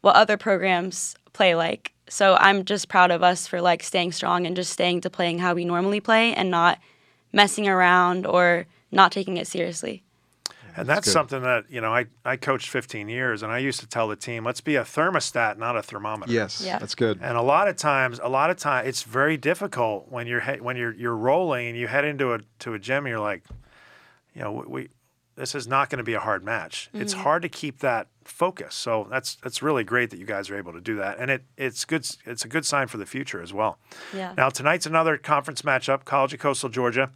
what 0.00 0.16
other 0.16 0.36
programs 0.36 1.14
play 1.32 1.54
like. 1.54 1.92
So 2.08 2.36
I'm 2.40 2.64
just 2.64 2.88
proud 2.88 3.10
of 3.10 3.22
us 3.22 3.46
for 3.46 3.60
like 3.60 3.82
staying 3.82 4.12
strong 4.12 4.46
and 4.46 4.56
just 4.56 4.72
staying 4.72 5.02
to 5.02 5.10
playing 5.10 5.38
how 5.38 5.54
we 5.54 5.64
normally 5.64 6.00
play 6.00 6.34
and 6.34 6.50
not 6.50 6.78
messing 7.32 7.68
around 7.68 8.26
or 8.26 8.66
not 8.90 9.12
taking 9.12 9.36
it 9.36 9.46
seriously. 9.46 10.02
And 10.76 10.88
that's 10.88 11.06
good. 11.06 11.12
something 11.12 11.42
that, 11.42 11.64
you 11.68 11.80
know, 11.80 11.92
I, 11.92 12.06
I 12.24 12.36
coached 12.36 12.68
15 12.70 13.08
years 13.08 13.42
and 13.42 13.52
I 13.52 13.58
used 13.58 13.80
to 13.80 13.86
tell 13.88 14.06
the 14.08 14.16
team, 14.16 14.44
let's 14.44 14.60
be 14.60 14.76
a 14.76 14.82
thermostat, 14.82 15.58
not 15.58 15.76
a 15.76 15.82
thermometer. 15.82 16.32
Yes, 16.32 16.62
Yeah. 16.64 16.78
that's 16.78 16.94
good. 16.94 17.18
And 17.20 17.36
a 17.36 17.42
lot 17.42 17.66
of 17.68 17.76
times, 17.76 18.20
a 18.22 18.28
lot 18.28 18.50
of 18.50 18.56
times 18.56 18.88
it's 18.88 19.02
very 19.02 19.36
difficult 19.36 20.10
when 20.10 20.26
you're 20.28 20.40
he- 20.40 20.60
when 20.60 20.76
you're 20.76 20.94
you're 20.94 21.16
rolling 21.16 21.68
and 21.68 21.76
you 21.76 21.88
head 21.88 22.04
into 22.04 22.32
a 22.34 22.38
to 22.60 22.74
a 22.74 22.78
gym. 22.78 23.04
And 23.04 23.08
you're 23.08 23.20
like, 23.20 23.42
you 24.34 24.42
know, 24.42 24.52
we, 24.52 24.64
we 24.66 24.88
this 25.40 25.54
is 25.54 25.66
not 25.66 25.88
going 25.88 25.96
to 25.96 26.04
be 26.04 26.12
a 26.12 26.20
hard 26.20 26.44
match. 26.44 26.90
It's 26.92 27.14
hard 27.14 27.40
to 27.42 27.48
keep 27.48 27.78
that 27.78 28.08
focus. 28.24 28.74
So 28.74 29.06
that's 29.10 29.36
that's 29.36 29.62
really 29.62 29.84
great 29.84 30.10
that 30.10 30.18
you 30.18 30.26
guys 30.26 30.50
are 30.50 30.56
able 30.56 30.74
to 30.74 30.82
do 30.82 30.96
that, 30.96 31.18
and 31.18 31.30
it 31.30 31.44
it's 31.56 31.86
good. 31.86 32.06
It's 32.26 32.44
a 32.44 32.48
good 32.48 32.66
sign 32.66 32.88
for 32.88 32.98
the 32.98 33.06
future 33.06 33.40
as 33.40 33.50
well. 33.50 33.78
Yeah. 34.14 34.34
Now 34.36 34.50
tonight's 34.50 34.84
another 34.84 35.16
conference 35.16 35.62
matchup. 35.62 36.04
College 36.04 36.34
of 36.34 36.40
Coastal 36.40 36.68
Georgia. 36.68 37.10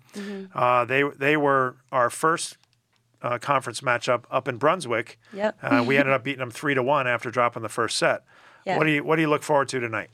Uh, 0.54 0.87
they 0.87 1.02
they 1.02 1.37
were 1.37 1.76
our 1.93 2.09
first 2.09 2.57
uh, 3.21 3.37
conference 3.37 3.83
matchup 3.83 4.25
up 4.31 4.49
in 4.49 4.57
Brunswick. 4.57 5.19
Yep. 5.35 5.59
Uh, 5.62 5.85
we 5.87 5.99
ended 5.99 6.14
up 6.14 6.25
beating 6.25 6.40
them 6.40 6.50
three 6.50 6.73
to 6.73 6.83
one 6.83 7.07
after 7.07 7.31
dropping 7.31 7.62
the 7.62 7.69
first 7.69 7.99
set. 7.99 8.25
Yeah. 8.64 8.78
What 8.78 8.85
do 8.85 8.90
you 8.90 9.04
what 9.04 9.16
do 9.16 9.23
you 9.23 9.28
look 9.28 9.43
forward 9.43 9.69
to 9.69 9.81
tonight? 9.81 10.09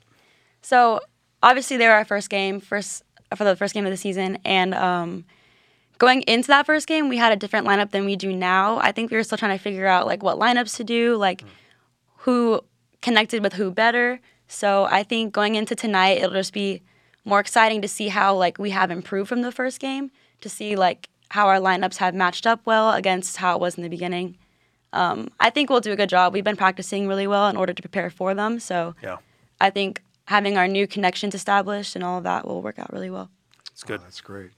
So 0.61 0.99
obviously 1.41 1.77
they 1.77 1.87
were 1.87 1.93
our 1.93 2.05
first 2.05 2.29
game, 2.29 2.59
first 2.59 3.03
for 3.37 3.45
the 3.45 3.55
first 3.55 3.73
game 3.73 3.85
of 3.85 3.91
the 3.91 3.97
season, 3.97 4.37
and 4.43 4.73
um, 4.73 5.23
going 6.01 6.23
into 6.23 6.47
that 6.47 6.65
first 6.65 6.87
game, 6.87 7.09
we 7.09 7.17
had 7.17 7.31
a 7.31 7.35
different 7.35 7.67
lineup 7.67 7.91
than 7.91 8.05
we 8.05 8.15
do 8.15 8.35
now. 8.35 8.79
I 8.79 8.91
think 8.91 9.11
we 9.11 9.17
were 9.17 9.23
still 9.23 9.37
trying 9.37 9.55
to 9.55 9.63
figure 9.63 9.85
out 9.85 10.07
like 10.07 10.23
what 10.23 10.39
lineups 10.39 10.75
to 10.77 10.83
do, 10.83 11.15
like 11.15 11.43
who 12.17 12.59
connected 13.03 13.43
with 13.43 13.53
who 13.53 13.69
better. 13.69 14.19
So 14.47 14.85
I 14.85 15.03
think 15.03 15.31
going 15.31 15.53
into 15.53 15.75
tonight, 15.75 16.17
it'll 16.17 16.31
just 16.31 16.53
be 16.53 16.81
more 17.23 17.39
exciting 17.39 17.83
to 17.83 17.87
see 17.87 18.07
how 18.07 18.35
like 18.35 18.57
we 18.57 18.71
have 18.71 18.89
improved 18.89 19.29
from 19.29 19.43
the 19.43 19.51
first 19.51 19.79
game, 19.79 20.09
to 20.41 20.49
see 20.49 20.75
like 20.75 21.07
how 21.29 21.47
our 21.47 21.59
lineups 21.59 21.97
have 21.97 22.15
matched 22.15 22.47
up 22.47 22.61
well 22.65 22.93
against 22.93 23.37
how 23.37 23.53
it 23.53 23.61
was 23.61 23.75
in 23.75 23.83
the 23.83 23.89
beginning. 23.89 24.39
Um, 24.93 25.29
I 25.39 25.51
think 25.51 25.69
we'll 25.69 25.81
do 25.81 25.91
a 25.91 25.95
good 25.95 26.09
job. 26.09 26.33
We've 26.33 26.43
been 26.43 26.55
practicing 26.55 27.07
really 27.07 27.27
well 27.27 27.47
in 27.47 27.55
order 27.55 27.73
to 27.73 27.81
prepare 27.81 28.09
for 28.09 28.33
them. 28.33 28.59
So 28.59 28.95
Yeah, 29.03 29.17
I 29.59 29.69
think 29.69 30.01
having 30.25 30.57
our 30.57 30.67
new 30.67 30.87
connections 30.87 31.35
established 31.35 31.95
and 31.95 32.03
all 32.03 32.17
of 32.17 32.23
that 32.23 32.47
will 32.47 32.63
work 32.63 32.79
out 32.79 32.91
really 32.91 33.11
well. 33.11 33.29
it's 33.71 33.83
good. 33.83 34.01
That's 34.01 34.21
great. 34.21 34.49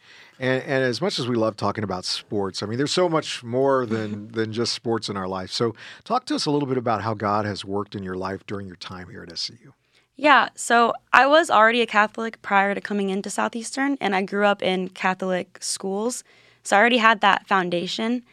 And, 0.43 0.61
and 0.63 0.83
as 0.83 0.99
much 0.99 1.19
as 1.19 1.27
we 1.27 1.37
love 1.37 1.55
talking 1.55 1.85
about 1.85 2.03
sports, 2.03 2.61
I 2.61 2.65
mean, 2.65 2.77
there's 2.77 2.91
so 2.91 3.07
much 3.07 3.45
more 3.45 3.85
than 3.93 4.27
than 4.27 4.51
just 4.51 4.73
sports 4.73 5.07
in 5.07 5.15
our 5.15 5.27
life. 5.27 5.51
So, 5.51 5.73
talk 6.03 6.25
to 6.25 6.35
us 6.35 6.45
a 6.45 6.51
little 6.51 6.67
bit 6.67 6.77
about 6.77 7.01
how 7.01 7.13
God 7.13 7.45
has 7.45 7.63
worked 7.63 7.95
in 7.95 8.03
your 8.03 8.15
life 8.15 8.45
during 8.45 8.67
your 8.67 8.75
time 8.75 9.07
here 9.09 9.23
at 9.23 9.37
SEU. 9.37 9.71
Yeah, 10.17 10.49
so 10.53 10.93
I 11.13 11.25
was 11.25 11.49
already 11.49 11.81
a 11.81 11.87
Catholic 11.87 12.41
prior 12.41 12.75
to 12.75 12.81
coming 12.81 13.09
into 13.09 13.29
Southeastern, 13.29 13.97
and 14.01 14.13
I 14.13 14.21
grew 14.21 14.45
up 14.45 14.61
in 14.61 14.89
Catholic 14.89 15.57
schools. 15.61 16.25
So 16.61 16.75
I 16.75 16.79
already 16.79 16.97
had 16.97 17.21
that 17.21 17.47
foundation. 17.47 18.23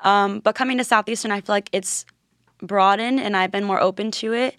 Um, 0.00 0.40
but 0.40 0.54
coming 0.54 0.78
to 0.78 0.84
Southeastern, 0.84 1.30
I 1.30 1.40
feel 1.40 1.54
like 1.54 1.68
it's 1.72 2.06
broadened 2.60 3.20
and 3.20 3.36
I've 3.36 3.50
been 3.52 3.64
more 3.64 3.80
open 3.80 4.10
to 4.12 4.32
it 4.32 4.56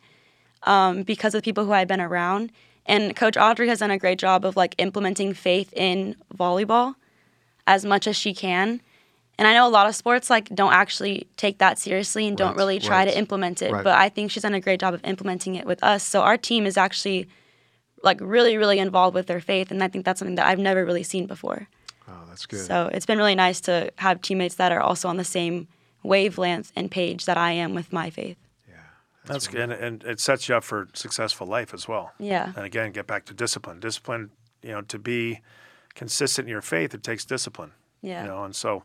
um, 0.64 1.04
because 1.04 1.36
of 1.36 1.42
the 1.42 1.46
people 1.46 1.66
who 1.66 1.74
I've 1.74 1.88
been 1.88 2.02
around. 2.02 2.52
And 2.90 3.16
Coach 3.16 3.38
Audrey 3.38 3.68
has 3.68 3.80
done 3.80 3.92
a 3.92 4.00
great 4.00 4.18
job 4.18 4.44
of 4.44 4.58
like 4.58 4.74
implementing 4.80 5.36
faith 5.36 5.72
in 5.74 6.16
volleyball 6.36 6.96
as 7.68 7.86
much 7.86 8.08
as 8.08 8.18
she 8.18 8.34
can. 8.34 8.82
And 9.38 9.48
I 9.48 9.54
know 9.54 9.68
a 9.68 9.70
lot 9.70 9.88
of 9.88 9.96
sports 9.96 10.30
like 10.30 10.50
don't 10.56 10.74
actually 10.74 11.28
take 11.38 11.60
that 11.60 11.78
seriously 11.78 12.28
and 12.28 12.36
don't 12.36 12.58
really 12.58 12.80
try 12.80 12.98
right, 12.98 13.06
to 13.06 13.18
implement 13.18 13.62
it. 13.62 13.72
right. 13.72 13.84
But 13.84 13.98
I 13.98 14.10
think 14.10 14.32
she's 14.32 14.42
done 14.42 14.56
a 14.56 14.60
great 14.60 14.80
job 14.80 14.96
of 14.96 15.06
implementing 15.06 15.54
it 15.54 15.68
with 15.68 15.82
us. 15.84 16.02
So 16.04 16.22
our 16.22 16.36
team 16.36 16.66
is 16.66 16.78
actually 16.78 17.28
like 18.04 18.20
really, 18.22 18.58
really 18.58 18.80
involved 18.80 19.14
with 19.14 19.28
their 19.28 19.40
faith, 19.40 19.72
and 19.72 19.84
I 19.84 19.88
think 19.88 20.04
that's 20.04 20.20
something 20.20 20.36
that 20.36 20.48
I've 20.48 20.60
never 20.60 20.84
really 20.84 21.04
seen 21.04 21.28
before. 21.28 21.68
Oh, 22.08 22.24
that's 22.28 22.46
good. 22.48 22.66
So 22.66 22.90
it's 22.92 23.06
been 23.06 23.18
really 23.20 23.36
nice 23.36 23.62
to 23.62 23.92
have 23.98 24.22
teammates 24.22 24.56
that 24.56 24.72
are 24.72 24.82
also 24.82 25.08
on 25.10 25.18
the 25.18 25.24
same 25.24 25.68
wavelength 26.02 26.72
and 26.76 26.90
page 26.90 27.26
that 27.26 27.38
I 27.38 27.52
am 27.52 27.76
with 27.76 27.94
my 27.94 28.10
faith. 28.10 28.38
That's 29.30 29.48
good, 29.48 29.62
and, 29.62 29.72
and 29.72 30.04
it 30.04 30.20
sets 30.20 30.50
you 30.50 30.56
up 30.56 30.64
for 30.64 30.88
successful 30.94 31.48
life 31.48 31.74
as 31.74 31.88
well. 31.88 32.12
Yeah. 32.20 32.52
And 32.56 32.66
again, 32.66 32.92
get 32.92 33.08
back 33.08 33.26
to 33.26 33.34
discipline. 33.34 33.80
Discipline, 33.80 34.32
you 34.62 34.72
know, 34.72 34.82
to 34.82 35.00
be 35.00 35.42
consistent 35.96 36.48
in 36.48 36.52
your 36.52 36.62
faith, 36.62 36.94
it 36.94 37.04
takes 37.04 37.26
discipline. 37.26 37.72
Yeah. 38.02 38.24
You 38.24 38.28
know, 38.28 38.44
and 38.44 38.56
so, 38.56 38.84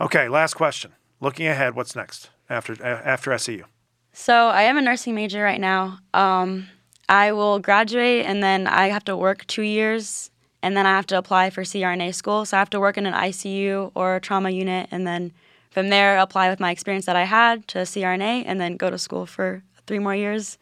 okay, 0.00 0.28
last 0.28 0.54
question. 0.54 0.92
Looking 1.20 1.46
ahead, 1.46 1.74
what's 1.74 1.96
next 1.96 2.30
after 2.48 2.82
after 2.82 3.36
SEU? 3.36 3.64
So 4.12 4.48
I 4.48 4.62
am 4.62 4.76
a 4.76 4.82
nursing 4.82 5.14
major 5.14 5.42
right 5.42 5.60
now. 5.60 5.98
Um, 6.14 6.68
I 7.08 7.32
will 7.32 7.58
graduate 7.58 8.24
and 8.26 8.42
then 8.42 8.66
I 8.66 8.88
have 8.88 9.04
to 9.04 9.16
work 9.16 9.46
two 9.46 9.62
years 9.62 10.30
and 10.62 10.76
then 10.76 10.86
I 10.86 10.90
have 10.90 11.06
to 11.06 11.18
apply 11.18 11.50
for 11.50 11.62
CRNA 11.62 12.14
school. 12.14 12.44
So 12.44 12.56
I 12.56 12.60
have 12.60 12.70
to 12.70 12.80
work 12.80 12.96
in 12.96 13.06
an 13.06 13.14
ICU 13.14 13.92
or 13.94 14.16
a 14.16 14.20
trauma 14.20 14.50
unit 14.50 14.88
and 14.90 15.06
then 15.06 15.32
from 15.70 15.88
there 15.88 16.18
apply 16.18 16.50
with 16.50 16.60
my 16.60 16.70
experience 16.70 17.06
that 17.06 17.16
I 17.16 17.24
had 17.24 17.66
to 17.68 17.78
CRNA 17.78 18.44
and 18.46 18.60
then 18.60 18.76
go 18.76 18.90
to 18.90 18.98
school 18.98 19.26
for 19.26 19.62
three 19.90 19.98
more 19.98 20.14
years. 20.14 20.56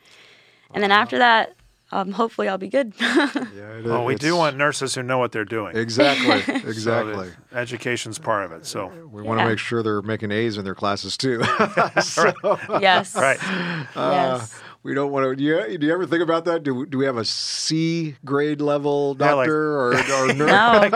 And 0.72 0.82
then 0.82 0.90
after 0.90 1.18
that, 1.18 1.54
um, 1.92 2.12
hopefully 2.12 2.48
I'll 2.48 2.56
be 2.56 2.68
good. 2.68 2.94
Yeah, 3.00 3.78
it 3.78 3.84
Well, 3.84 4.04
we 4.06 4.14
do 4.14 4.36
want 4.36 4.56
nurses 4.56 4.94
who 4.94 5.02
know 5.02 5.18
what 5.18 5.32
they're 5.32 5.44
doing. 5.44 5.76
exactly, 5.76 6.40
So 6.62 6.68
exactly. 6.68 7.28
education's 7.52 8.18
part 8.18 8.44
of 8.46 8.52
it. 8.52 8.64
So, 8.64 8.86
we 9.12 9.20
want 9.22 9.38
to 9.40 9.44
Yeah. 9.44 9.50
make 9.50 9.58
sure 9.58 9.82
they're 9.82 10.00
making 10.02 10.30
A's 10.30 10.56
in 10.56 10.64
their 10.64 10.74
classes 10.74 11.16
too. 11.18 11.42
So, 12.00 12.32
yes. 12.80 13.14
right. 13.14 13.38
Yes. 13.96 14.60
We 14.82 14.94
don't 14.94 15.10
want 15.12 15.24
to. 15.24 15.36
Do 15.36 15.42
you, 15.44 15.78
do 15.78 15.86
you 15.86 15.92
ever 15.92 16.06
think 16.06 16.22
about 16.22 16.44
that? 16.46 16.62
Do, 16.62 16.86
do 16.86 16.98
we 16.98 17.04
have 17.04 17.16
a 17.16 17.24
C 17.24 18.16
grade 18.24 18.60
level 18.60 19.16
Yeah, 19.18 19.32
like- 19.34 19.46
doctor 19.46 19.72
or, 19.78 19.88
or 19.94 20.26
nurse? 20.34 20.38
no. 20.38 20.88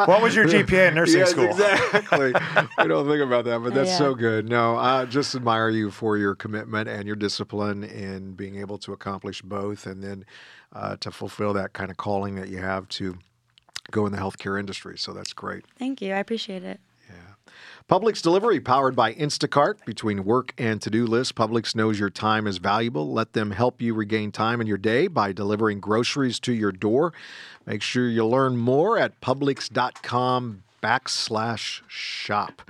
What 0.06 0.22
was 0.22 0.34
your 0.36 0.46
GPA 0.46 0.88
in 0.88 0.94
nursing 0.94 1.20
yes, 1.20 1.30
school? 1.30 1.44
exactly. 1.50 2.32
we 2.78 2.88
don't 2.88 3.08
think 3.08 3.22
about 3.22 3.44
that, 3.46 3.60
but 3.62 3.74
that's 3.74 3.90
Yeah. 3.90 3.98
so 3.98 4.14
good. 4.14 4.48
No, 4.48 4.76
I 4.76 5.04
just 5.06 5.34
admire 5.34 5.68
you 5.70 5.90
for 5.90 6.16
your 6.16 6.34
commitment 6.34 6.88
and 6.88 7.06
your 7.06 7.16
discipline 7.16 7.82
in 7.84 8.32
being 8.32 8.56
able 8.56 8.78
to 8.78 8.92
accomplish 8.92 9.42
both, 9.42 9.86
and 9.86 10.02
then 10.02 10.24
uh, 10.72 10.96
to 11.00 11.10
fulfill 11.10 11.52
that 11.54 11.72
kind 11.72 11.90
of 11.90 11.96
calling 11.96 12.36
that 12.36 12.48
you 12.48 12.58
have 12.58 12.88
to 12.88 13.18
go 13.90 14.06
in 14.06 14.12
the 14.12 14.18
healthcare 14.18 14.58
industry. 14.58 14.96
So 14.98 15.12
that's 15.12 15.32
great. 15.32 15.64
Thank 15.78 16.00
you. 16.00 16.12
I 16.12 16.18
appreciate 16.18 16.62
it. 16.62 16.78
Publix 17.90 18.22
delivery 18.22 18.60
powered 18.60 18.94
by 18.94 19.14
Instacart. 19.14 19.84
Between 19.84 20.24
work 20.24 20.54
and 20.56 20.80
to 20.80 20.90
do 20.90 21.04
lists, 21.04 21.32
Publix 21.32 21.74
knows 21.74 21.98
your 21.98 22.08
time 22.08 22.46
is 22.46 22.58
valuable. 22.58 23.12
Let 23.12 23.32
them 23.32 23.50
help 23.50 23.82
you 23.82 23.94
regain 23.94 24.30
time 24.30 24.60
in 24.60 24.68
your 24.68 24.78
day 24.78 25.08
by 25.08 25.32
delivering 25.32 25.80
groceries 25.80 26.38
to 26.40 26.52
your 26.52 26.70
door. 26.70 27.12
Make 27.66 27.82
sure 27.82 28.08
you 28.08 28.24
learn 28.24 28.56
more 28.56 28.96
at 28.96 29.20
publix.com 29.20 30.62
backslash 30.80 31.80
shop. 31.88 32.62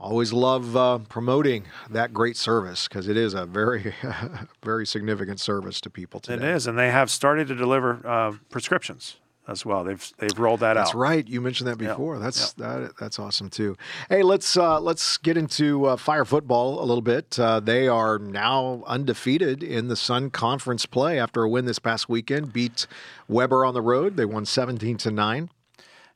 Always 0.00 0.32
love 0.32 0.76
uh, 0.76 0.98
promoting 1.08 1.66
that 1.88 2.12
great 2.12 2.36
service 2.36 2.88
because 2.88 3.06
it 3.06 3.16
is 3.16 3.34
a 3.34 3.46
very, 3.46 3.94
very 4.64 4.84
significant 4.84 5.38
service 5.38 5.80
to 5.82 5.90
people 5.90 6.18
It 6.18 6.24
today. 6.24 6.50
is, 6.50 6.66
and 6.66 6.76
they 6.76 6.90
have 6.90 7.08
started 7.08 7.46
to 7.46 7.54
deliver 7.54 8.04
uh, 8.04 8.32
prescriptions 8.50 9.14
as 9.46 9.64
well. 9.66 9.84
They've 9.84 10.12
they've 10.18 10.38
rolled 10.38 10.60
that 10.60 10.74
That's 10.74 10.90
out. 10.90 10.92
That's 10.92 10.94
right. 10.94 11.26
You 11.26 11.40
mentioned 11.40 11.68
that 11.68 11.78
before. 11.78 12.18
That's 12.18 12.52
that. 12.54 12.92
That's 12.98 13.18
awesome 13.18 13.50
too. 13.50 13.76
Hey, 14.08 14.22
let's 14.22 14.56
uh, 14.56 14.80
let's 14.80 15.18
get 15.18 15.36
into 15.36 15.86
uh, 15.86 15.96
fire 15.96 16.24
football 16.24 16.82
a 16.82 16.86
little 16.86 17.02
bit. 17.02 17.38
Uh, 17.38 17.60
they 17.60 17.88
are 17.88 18.18
now 18.18 18.82
undefeated 18.86 19.62
in 19.62 19.88
the 19.88 19.96
Sun 19.96 20.30
Conference 20.30 20.86
play 20.86 21.18
after 21.18 21.42
a 21.42 21.48
win 21.48 21.64
this 21.64 21.78
past 21.78 22.08
weekend. 22.08 22.52
Beat 22.52 22.86
Webber 23.28 23.64
on 23.64 23.74
the 23.74 23.82
road. 23.82 24.16
They 24.16 24.24
won 24.24 24.46
seventeen 24.46 24.96
to 24.98 25.10
nine. 25.10 25.50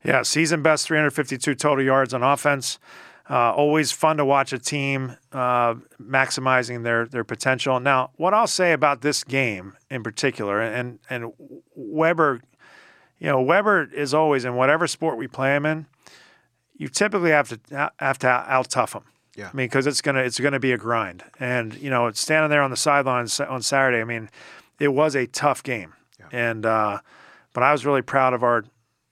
Yeah, 0.04 0.22
season 0.22 0.62
best 0.62 0.86
352 0.86 1.56
total 1.56 1.84
yards 1.84 2.14
on 2.14 2.22
offense. 2.22 2.78
Uh, 3.28 3.52
always 3.52 3.92
fun 3.92 4.16
to 4.16 4.24
watch 4.24 4.52
a 4.52 4.58
team 4.58 5.16
uh, 5.32 5.74
maximizing 6.00 6.82
their 6.82 7.04
their 7.04 7.24
potential. 7.24 7.78
Now, 7.78 8.10
what 8.16 8.32
I'll 8.32 8.46
say 8.46 8.72
about 8.72 9.02
this 9.02 9.22
game 9.22 9.76
in 9.90 10.02
particular, 10.02 10.62
and 10.62 10.98
and 11.10 11.32
Webber, 11.74 12.40
you 13.18 13.26
know, 13.26 13.40
Webber 13.40 13.88
is 13.92 14.14
always 14.14 14.44
in 14.44 14.54
whatever 14.54 14.86
sport 14.86 15.16
we 15.16 15.26
play 15.26 15.54
him 15.54 15.66
in. 15.66 15.86
You 16.76 16.88
typically 16.88 17.30
have 17.30 17.48
to 17.48 17.90
have 17.98 18.18
to 18.20 18.28
out 18.28 18.70
tough 18.70 18.92
him. 18.92 19.02
Yeah. 19.36 19.50
I 19.52 19.56
mean, 19.56 19.66
because 19.66 19.86
it's 19.86 20.00
gonna 20.00 20.20
it's 20.20 20.40
gonna 20.40 20.60
be 20.60 20.72
a 20.72 20.78
grind, 20.78 21.24
and 21.38 21.74
you 21.74 21.90
know, 21.90 22.10
standing 22.12 22.50
there 22.50 22.62
on 22.62 22.70
the 22.70 22.76
sidelines 22.76 23.38
on 23.40 23.62
Saturday. 23.62 24.00
I 24.00 24.04
mean, 24.04 24.30
it 24.78 24.88
was 24.88 25.14
a 25.14 25.26
tough 25.26 25.62
game, 25.62 25.94
yeah. 26.18 26.26
and 26.32 26.66
uh, 26.66 27.00
but 27.52 27.62
I 27.62 27.72
was 27.72 27.84
really 27.84 28.02
proud 28.02 28.34
of 28.34 28.42
our 28.42 28.64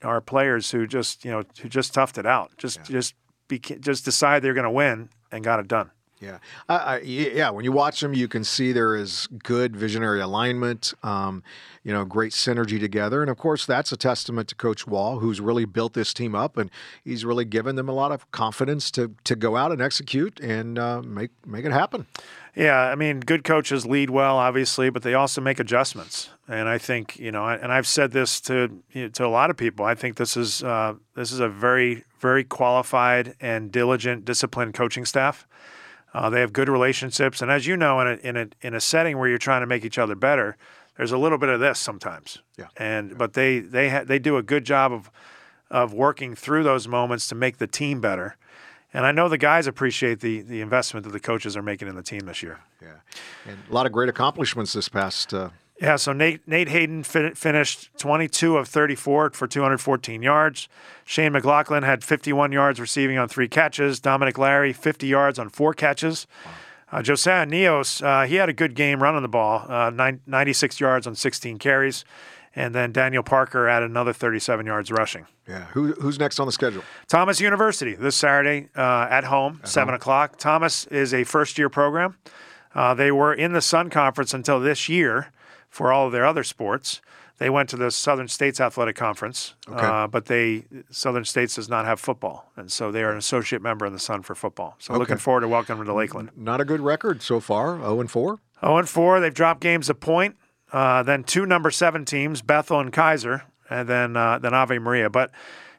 our 0.02 0.20
players 0.20 0.70
who 0.70 0.86
just 0.86 1.24
you 1.24 1.30
know 1.30 1.44
who 1.60 1.68
just 1.68 1.94
toughed 1.94 2.18
it 2.18 2.26
out, 2.26 2.52
just 2.58 2.82
just 2.84 3.14
beca- 3.48 3.80
just 3.80 4.04
decided 4.04 4.42
they're 4.42 4.54
going 4.54 4.64
to 4.64 4.70
win 4.70 5.08
and 5.30 5.44
got 5.44 5.60
it 5.60 5.68
done. 5.68 5.90
Yeah, 6.18 6.38
I, 6.66 7.00
yeah. 7.00 7.50
When 7.50 7.66
you 7.66 7.72
watch 7.72 8.00
them, 8.00 8.14
you 8.14 8.26
can 8.26 8.42
see 8.42 8.72
there 8.72 8.96
is 8.96 9.28
good 9.44 9.76
visionary 9.76 10.22
alignment. 10.22 10.94
Um, 11.02 11.42
you 11.84 11.92
know, 11.92 12.06
great 12.06 12.32
synergy 12.32 12.80
together, 12.80 13.20
and 13.20 13.30
of 13.30 13.36
course, 13.36 13.66
that's 13.66 13.92
a 13.92 13.98
testament 13.98 14.48
to 14.48 14.54
Coach 14.54 14.86
Wall, 14.86 15.18
who's 15.18 15.42
really 15.42 15.66
built 15.66 15.92
this 15.92 16.14
team 16.14 16.34
up, 16.34 16.56
and 16.56 16.70
he's 17.04 17.26
really 17.26 17.44
given 17.44 17.76
them 17.76 17.88
a 17.90 17.92
lot 17.92 18.12
of 18.12 18.30
confidence 18.30 18.90
to 18.92 19.14
to 19.24 19.36
go 19.36 19.56
out 19.56 19.72
and 19.72 19.82
execute 19.82 20.40
and 20.40 20.78
uh, 20.78 21.02
make 21.02 21.32
make 21.46 21.66
it 21.66 21.72
happen. 21.72 22.06
Yeah, 22.54 22.80
I 22.80 22.94
mean, 22.94 23.20
good 23.20 23.44
coaches 23.44 23.84
lead 23.84 24.08
well, 24.08 24.38
obviously, 24.38 24.88
but 24.88 25.02
they 25.02 25.12
also 25.12 25.42
make 25.42 25.60
adjustments. 25.60 26.30
And 26.48 26.66
I 26.66 26.78
think 26.78 27.18
you 27.18 27.30
know, 27.30 27.46
and 27.46 27.70
I've 27.70 27.86
said 27.86 28.12
this 28.12 28.40
to 28.42 28.82
you 28.92 29.02
know, 29.02 29.08
to 29.10 29.26
a 29.26 29.28
lot 29.28 29.50
of 29.50 29.58
people. 29.58 29.84
I 29.84 29.94
think 29.94 30.16
this 30.16 30.34
is 30.34 30.62
uh, 30.62 30.94
this 31.14 31.30
is 31.30 31.40
a 31.40 31.48
very 31.50 32.04
very 32.18 32.42
qualified 32.42 33.34
and 33.38 33.70
diligent, 33.70 34.24
disciplined 34.24 34.72
coaching 34.72 35.04
staff. 35.04 35.46
Uh, 36.16 36.30
they 36.30 36.40
have 36.40 36.50
good 36.50 36.70
relationships, 36.70 37.42
and 37.42 37.50
as 37.50 37.66
you 37.66 37.76
know, 37.76 38.00
in 38.00 38.06
a 38.06 38.14
in 38.26 38.36
a 38.38 38.48
in 38.62 38.72
a 38.72 38.80
setting 38.80 39.18
where 39.18 39.28
you're 39.28 39.36
trying 39.36 39.60
to 39.60 39.66
make 39.66 39.84
each 39.84 39.98
other 39.98 40.14
better, 40.14 40.56
there's 40.96 41.12
a 41.12 41.18
little 41.18 41.36
bit 41.36 41.50
of 41.50 41.60
this 41.60 41.78
sometimes. 41.78 42.38
Yeah. 42.56 42.68
And 42.78 43.18
but 43.18 43.34
they 43.34 43.58
they 43.58 43.90
ha- 43.90 44.04
they 44.04 44.18
do 44.18 44.38
a 44.38 44.42
good 44.42 44.64
job 44.64 44.94
of 44.94 45.10
of 45.70 45.92
working 45.92 46.34
through 46.34 46.62
those 46.62 46.88
moments 46.88 47.28
to 47.28 47.34
make 47.34 47.58
the 47.58 47.66
team 47.66 48.00
better. 48.00 48.38
And 48.94 49.04
I 49.04 49.12
know 49.12 49.28
the 49.28 49.36
guys 49.36 49.66
appreciate 49.66 50.20
the 50.20 50.40
the 50.40 50.62
investment 50.62 51.04
that 51.04 51.12
the 51.12 51.20
coaches 51.20 51.54
are 51.54 51.62
making 51.62 51.86
in 51.86 51.96
the 51.96 52.02
team 52.02 52.20
this 52.20 52.42
year. 52.42 52.60
Yeah, 52.80 52.94
and 53.46 53.58
a 53.70 53.74
lot 53.74 53.84
of 53.84 53.92
great 53.92 54.08
accomplishments 54.08 54.72
this 54.72 54.88
past. 54.88 55.34
Uh, 55.34 55.50
Yeah, 55.80 55.96
so 55.96 56.12
Nate 56.12 56.46
Nate 56.48 56.68
Hayden 56.68 57.02
fin- 57.02 57.34
finished 57.34 57.90
22 57.98 58.56
of 58.56 58.66
34 58.68 59.30
for 59.30 59.46
214 59.46 60.22
yards. 60.22 60.68
Shane 61.04 61.32
McLaughlin 61.32 61.82
had 61.82 62.02
51 62.02 62.50
yards 62.52 62.80
receiving 62.80 63.18
on 63.18 63.28
three 63.28 63.48
catches. 63.48 64.00
Dominic 64.00 64.38
Larry 64.38 64.72
50 64.72 65.06
yards 65.06 65.38
on 65.38 65.50
four 65.50 65.74
catches. 65.74 66.26
Uh, 66.90 67.02
Josiah 67.02 67.44
Neos 67.46 68.02
uh, 68.02 68.26
he 68.26 68.36
had 68.36 68.48
a 68.48 68.52
good 68.54 68.74
game 68.74 69.02
running 69.02 69.20
the 69.22 69.28
ball, 69.28 69.66
uh, 69.70 69.90
nine, 69.90 70.20
96 70.26 70.80
yards 70.80 71.06
on 71.06 71.14
16 71.16 71.58
carries, 71.58 72.04
and 72.54 72.74
then 72.74 72.92
Daniel 72.92 73.22
Parker 73.24 73.68
added 73.68 73.90
another 73.90 74.12
37 74.12 74.64
yards 74.64 74.90
rushing. 74.90 75.26
yeah, 75.48 75.64
who, 75.72 75.92
who's 75.94 76.18
next 76.18 76.38
on 76.38 76.46
the 76.46 76.52
schedule? 76.52 76.84
Thomas 77.08 77.40
University 77.40 77.94
this 77.94 78.16
Saturday 78.16 78.68
uh, 78.76 79.08
at 79.10 79.24
home, 79.24 79.60
seven 79.64 79.94
o'clock. 79.94 80.38
Thomas 80.38 80.86
is 80.86 81.12
a 81.12 81.24
first-year 81.24 81.68
program. 81.68 82.16
Uh, 82.74 82.94
they 82.94 83.10
were 83.10 83.34
in 83.34 83.52
the 83.52 83.60
Sun 83.62 83.90
Conference 83.90 84.32
until 84.32 84.60
this 84.60 84.88
year 84.88 85.32
for 85.76 85.92
all 85.92 86.06
of 86.06 86.12
their 86.12 86.24
other 86.24 86.42
sports. 86.42 87.00
They 87.38 87.50
went 87.50 87.68
to 87.68 87.76
the 87.76 87.90
Southern 87.90 88.28
States 88.28 88.60
Athletic 88.62 88.96
Conference, 88.96 89.54
Okay. 89.68 89.84
uh, 89.84 90.06
but 90.06 90.24
they 90.24 90.64
Southern 90.90 91.26
States 91.26 91.56
does 91.56 91.68
not 91.68 91.84
have 91.84 92.00
football, 92.00 92.50
and 92.56 92.72
so 92.72 92.90
they 92.90 93.02
are 93.02 93.10
an 93.12 93.18
associate 93.18 93.60
member 93.60 93.84
in 93.84 93.92
the 93.92 93.98
Sun 93.98 94.22
for 94.22 94.34
football. 94.34 94.74
So 94.78 94.94
looking 94.96 95.18
forward 95.18 95.42
to 95.42 95.48
welcoming 95.48 95.80
them 95.84 95.88
to 95.88 95.94
Lakeland. 95.94 96.30
Not 96.34 96.62
a 96.62 96.64
good 96.64 96.80
record 96.80 97.20
so 97.20 97.40
far. 97.40 97.76
Zero 97.76 98.00
and 98.00 98.10
four. 98.10 98.38
0 98.62 98.78
and 98.78 98.88
4. 98.88 99.20
They've 99.20 99.34
dropped 99.34 99.60
games 99.60 99.90
a 99.90 99.94
point. 99.94 100.36
Uh, 100.72 101.02
then 101.02 101.24
two 101.24 101.44
number 101.44 101.70
seven 101.70 102.06
teams, 102.06 102.40
Bethel 102.40 102.80
and 102.80 102.90
Keiser, 102.90 103.42
and 103.68 103.86
then 103.86 104.16
uh, 104.16 104.38
then 104.38 104.54
Ave 104.54 104.78
Maria. 104.78 105.10
But 105.10 105.30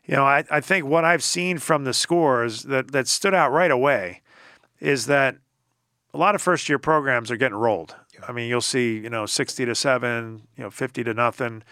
you 0.06 0.16
know, 0.16 0.26
I, 0.26 0.44
I 0.52 0.62
think 0.62 0.86
what 0.86 1.04
I've 1.06 1.24
seen 1.24 1.58
from 1.58 1.86
the 1.86 1.94
scores 1.94 2.64
that, 2.64 2.92
that 2.92 3.08
stood 3.08 3.34
out 3.34 3.52
right 3.52 3.72
away 3.72 4.22
is 4.80 5.08
that 5.08 5.38
a 6.14 6.18
lot 6.20 6.36
of 6.36 6.42
first 6.42 6.70
year 6.70 6.78
programs 6.80 7.30
are 7.32 7.36
getting 7.36 7.58
rolled. 7.58 7.96
I 8.28 8.32
mean, 8.32 8.50
you'll 8.50 8.62
see, 8.62 8.98
you 8.98 9.10
know, 9.10 9.26
60 9.26 9.66
to 9.66 9.76
7, 9.76 10.42
you 10.56 10.64
know, 10.64 10.70
50 10.70 11.04
to 11.04 11.14
nothing. 11.14 11.64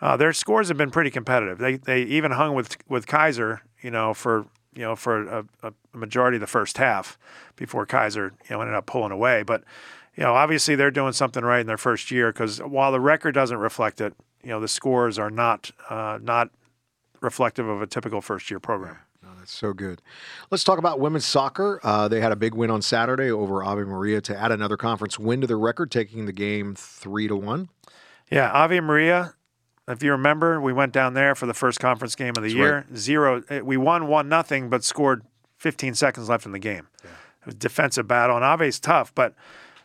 Uh, 0.00 0.16
their 0.16 0.32
scores 0.32 0.68
have 0.68 0.76
been 0.76 0.90
pretty 0.90 1.10
competitive. 1.10 1.58
They, 1.58 1.76
they 1.76 2.02
even 2.02 2.32
hung 2.32 2.54
with 2.54 2.76
with 2.88 3.06
Keiser, 3.06 3.60
you 3.80 3.90
know, 3.90 4.12
for 4.12 4.46
you 4.74 4.82
know 4.82 4.94
for 4.94 5.26
a, 5.26 5.44
a 5.62 5.72
majority 5.94 6.36
of 6.36 6.42
the 6.42 6.46
first 6.46 6.76
half 6.76 7.18
before 7.56 7.86
Keiser, 7.86 8.32
you 8.48 8.56
know, 8.56 8.60
ended 8.60 8.74
up 8.74 8.84
pulling 8.84 9.12
away. 9.12 9.42
But 9.42 9.64
you 10.14 10.22
know, 10.22 10.34
obviously 10.34 10.74
they're 10.74 10.90
doing 10.90 11.12
something 11.12 11.44
right 11.44 11.60
in 11.60 11.66
their 11.66 11.78
first 11.78 12.10
year 12.10 12.30
because 12.30 12.58
while 12.58 12.92
the 12.92 13.00
record 13.00 13.32
doesn't 13.32 13.56
reflect 13.56 14.00
it, 14.00 14.14
you 14.42 14.50
know, 14.50 14.60
the 14.60 14.68
scores 14.68 15.18
are 15.18 15.30
not 15.30 15.70
uh, 15.88 16.18
not 16.22 16.50
reflective 17.20 17.66
of 17.66 17.80
a 17.80 17.86
typical 17.86 18.20
first 18.20 18.50
year 18.50 18.60
program. 18.60 18.98
So 19.48 19.72
good. 19.72 20.02
Let's 20.50 20.64
talk 20.64 20.78
about 20.78 21.00
women's 21.00 21.24
soccer. 21.26 21.80
Uh, 21.82 22.08
they 22.08 22.20
had 22.20 22.32
a 22.32 22.36
big 22.36 22.54
win 22.54 22.70
on 22.70 22.82
Saturday 22.82 23.30
over 23.30 23.62
Ave 23.64 23.82
Maria 23.84 24.20
to 24.22 24.36
add 24.38 24.52
another 24.52 24.76
conference 24.76 25.18
win 25.18 25.40
to 25.40 25.46
their 25.46 25.58
record, 25.58 25.90
taking 25.90 26.26
the 26.26 26.32
game 26.32 26.74
three 26.76 27.28
to 27.28 27.36
one. 27.36 27.68
Yeah, 28.30 28.50
Ave 28.52 28.80
Maria. 28.80 29.34
If 29.88 30.02
you 30.02 30.10
remember, 30.10 30.60
we 30.60 30.72
went 30.72 30.92
down 30.92 31.14
there 31.14 31.34
for 31.36 31.46
the 31.46 31.54
first 31.54 31.78
conference 31.78 32.16
game 32.16 32.30
of 32.30 32.34
the 32.36 32.40
That's 32.42 32.54
year. 32.54 32.74
right. 32.88 32.96
Zero. 32.96 33.42
eh, 33.48 33.60
We 33.60 33.76
won 33.76 34.08
one 34.08 34.28
nothing, 34.28 34.68
but 34.68 34.82
scored 34.82 35.22
15 35.58 35.94
seconds 35.94 36.28
left 36.28 36.44
in 36.44 36.50
the 36.52 36.58
game. 36.58 36.88
It 37.04 37.46
was 37.46 37.54
a 37.54 37.58
defensive 37.58 38.08
battle, 38.08 38.36
and 38.36 38.44
Ave's 38.44 38.80
tough. 38.80 39.14
But 39.14 39.34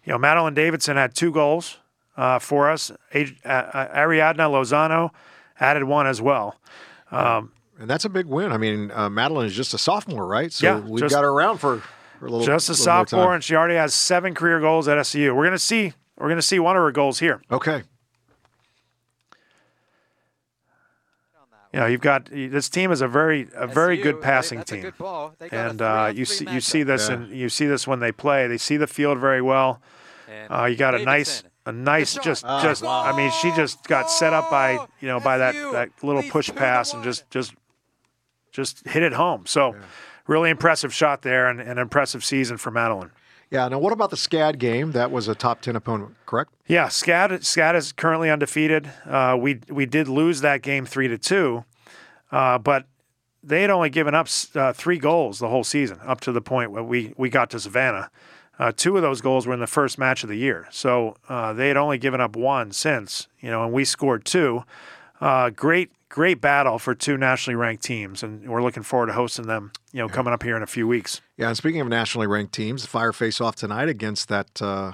you 0.03 0.12
know, 0.12 0.18
Madeline 0.18 0.56
Davidson 0.56 0.98
had 0.98 1.13
two 1.13 1.32
goals 1.32 1.77
uh, 2.18 2.39
for 2.39 2.72
us. 2.72 2.91
Ad- 3.13 3.36
uh, 3.46 3.88
Ariadna 3.96 4.50
Lozano 4.50 5.12
added 5.60 5.84
one 5.84 6.08
as 6.08 6.20
well. 6.20 6.56
Um, 7.12 7.51
And 7.81 7.89
that's 7.89 8.05
a 8.05 8.09
big 8.09 8.27
win. 8.27 8.51
I 8.51 8.57
mean, 8.57 8.91
uh, 8.91 9.09
Madeline 9.09 9.47
is 9.47 9.55
just 9.55 9.73
a 9.73 9.77
sophomore, 9.77 10.27
right? 10.27 10.53
So 10.53 10.65
Yeah, 10.67 10.79
we've 10.79 11.00
just- 11.01 11.13
got 11.15 11.23
her 11.23 11.29
around 11.31 11.57
for, 11.57 11.79
for 12.19 12.27
a 12.27 12.29
little 12.29 12.45
just 12.45 12.69
a 12.69 12.73
little 12.73 12.85
more 12.85 13.05
sophomore, 13.05 13.25
time. 13.25 13.33
and 13.35 13.43
she 13.43 13.55
already 13.55 13.75
has 13.75 13.93
seven 13.95 14.35
career 14.35 14.59
goals 14.59 14.88
at 14.88 15.00
SEU. 15.00 15.33
We're 15.33 15.45
gonna 15.45 15.57
see. 15.57 15.93
We're 16.17 16.29
gonna 16.29 16.41
see 16.43 16.59
one 16.59 16.75
of 16.77 16.83
her 16.83 16.91
goals 16.91 17.17
here. 17.19 17.41
Okay. 17.51 17.81
You 21.73 21.79
know, 21.79 21.85
you've 21.85 22.01
got 22.01 22.25
this 22.25 22.67
team 22.69 22.91
is 22.91 23.00
a 23.01 23.07
very 23.07 23.47
a 23.55 23.65
very 23.65 23.95
SU, 23.97 24.03
good 24.03 24.15
they- 24.17 24.21
passing 24.21 24.57
that's 24.59 24.71
a 24.71 24.75
team. 24.75 24.83
good 24.83 24.97
ball. 24.97 25.33
They 25.39 25.47
got 25.50 25.65
a 25.65 25.69
and 25.69 25.81
uh, 25.81 26.11
you 26.13 26.25
three-on-three 26.25 26.47
see 26.47 26.53
you 26.53 26.61
see 26.61 26.83
this 26.83 27.09
matchup. 27.09 27.13
and 27.13 27.29
you 27.31 27.50
see 27.50 27.65
this 27.65 27.88
when 27.88 28.00
they 28.01 28.11
play. 28.11 28.47
They 28.47 28.57
see 28.57 28.75
the 28.77 28.88
field 28.88 29.19
very 29.19 29.41
well. 29.41 29.81
And 30.29 30.51
Uh, 30.53 30.65
you 30.65 30.75
got 30.75 30.95
a 30.95 31.00
nice 31.03 31.43
a 31.65 31.71
nice 31.71 32.13
shot. 32.13 32.23
just 32.23 32.43
just 32.61 32.83
wow. 32.83 33.03
I 33.05 33.15
mean 33.15 33.31
she 33.41 33.51
just 33.53 33.85
got 33.88 34.11
set 34.11 34.33
up 34.33 34.51
by 34.51 34.73
you 35.00 35.07
know 35.07 35.19
by 35.21 35.38
that 35.38 35.53
that 35.71 35.89
little 36.03 36.23
push 36.23 36.53
pass 36.53 36.93
and 36.93 37.03
just 37.05 37.29
just 37.29 37.53
just 38.51 38.88
hit 38.88 39.03
it 39.03 39.13
home. 39.13 39.46
So 39.46 39.75
really 40.27 40.50
impressive 40.50 40.93
shot 40.93 41.22
there 41.22 41.48
and 41.48 41.60
an 41.60 41.77
impressive 41.77 42.24
season 42.24 42.58
for 42.58 42.72
Madeline. 42.72 43.12
Yeah. 43.50 43.67
Now, 43.67 43.79
what 43.79 43.91
about 43.91 44.10
the 44.12 44.17
SCAD 44.17 44.60
game? 44.60 44.93
That 44.93 45.12
was 45.12 45.27
a 45.27 45.36
top 45.36 45.62
10 45.62 45.75
opponent, 45.75 46.15
correct? 46.25 46.53
Yeah, 46.67 46.88
SCAD 46.88 47.41
SCAD 47.41 47.75
is 47.75 47.91
currently 47.91 48.29
undefeated. 48.29 48.89
Uh, 49.05 49.38
we 49.39 49.60
we 49.70 49.86
did 49.86 50.08
lose 50.08 50.39
that 50.41 50.62
game 50.62 50.86
three 50.86 51.10
to 51.10 51.17
two, 51.17 51.65
uh, 52.31 52.58
but 52.58 52.86
they 53.43 53.62
had 53.62 53.70
only 53.70 53.89
given 53.89 54.15
up 54.15 54.27
uh, 54.55 54.72
three 54.72 54.98
goals 54.98 55.39
the 55.39 55.50
whole 55.50 55.65
season 55.65 56.00
up 56.05 56.22
to 56.22 56.31
the 56.31 56.41
point 56.41 56.72
where 56.72 56.84
we 56.84 57.13
we 57.17 57.29
got 57.29 57.50
to 57.50 57.60
Savannah. 57.60 58.10
Uh, 58.58 58.72
two 58.75 58.96
of 58.96 59.01
those 59.01 59.22
goals 59.22 59.48
were 59.48 59.53
in 59.53 59.60
the 59.60 59.67
first 59.67 59.98
match 59.98 60.24
of 60.24 60.29
the 60.29 60.36
year, 60.36 60.68
so 60.72 61.18
uh, 61.27 61.51
they 61.51 61.68
had 61.68 61.77
only 61.77 61.98
given 61.98 62.22
up 62.22 62.37
one 62.37 62.72
since. 62.72 63.27
You 63.42 63.50
know, 63.50 63.66
and 63.66 63.74
we 63.74 63.83
scored 63.83 64.24
two. 64.24 64.64
Uh, 65.20 65.50
great 65.50 65.92
great 66.11 66.41
battle 66.41 66.77
for 66.77 66.93
two 66.93 67.17
nationally 67.17 67.55
ranked 67.55 67.83
teams, 67.83 68.21
and 68.21 68.47
we're 68.47 68.61
looking 68.61 68.83
forward 68.83 69.07
to 69.07 69.13
hosting 69.13 69.47
them. 69.47 69.71
You 69.93 70.00
know, 70.01 70.09
coming 70.09 70.33
up 70.33 70.43
here 70.43 70.55
in 70.55 70.61
a 70.63 70.67
few 70.67 70.87
weeks. 70.87 71.21
Yeah. 71.37 71.47
And 71.47 71.57
speaking 71.57 71.81
of 71.81 71.87
nationally 71.87 72.27
ranked 72.27 72.53
teams, 72.53 72.83
the 72.83 72.87
Fire 72.87 73.11
face 73.13 73.41
off 73.41 73.55
tonight 73.55 73.89
against 73.89 74.27
that 74.29 74.61
uh, 74.61 74.65
uh, 74.65 74.93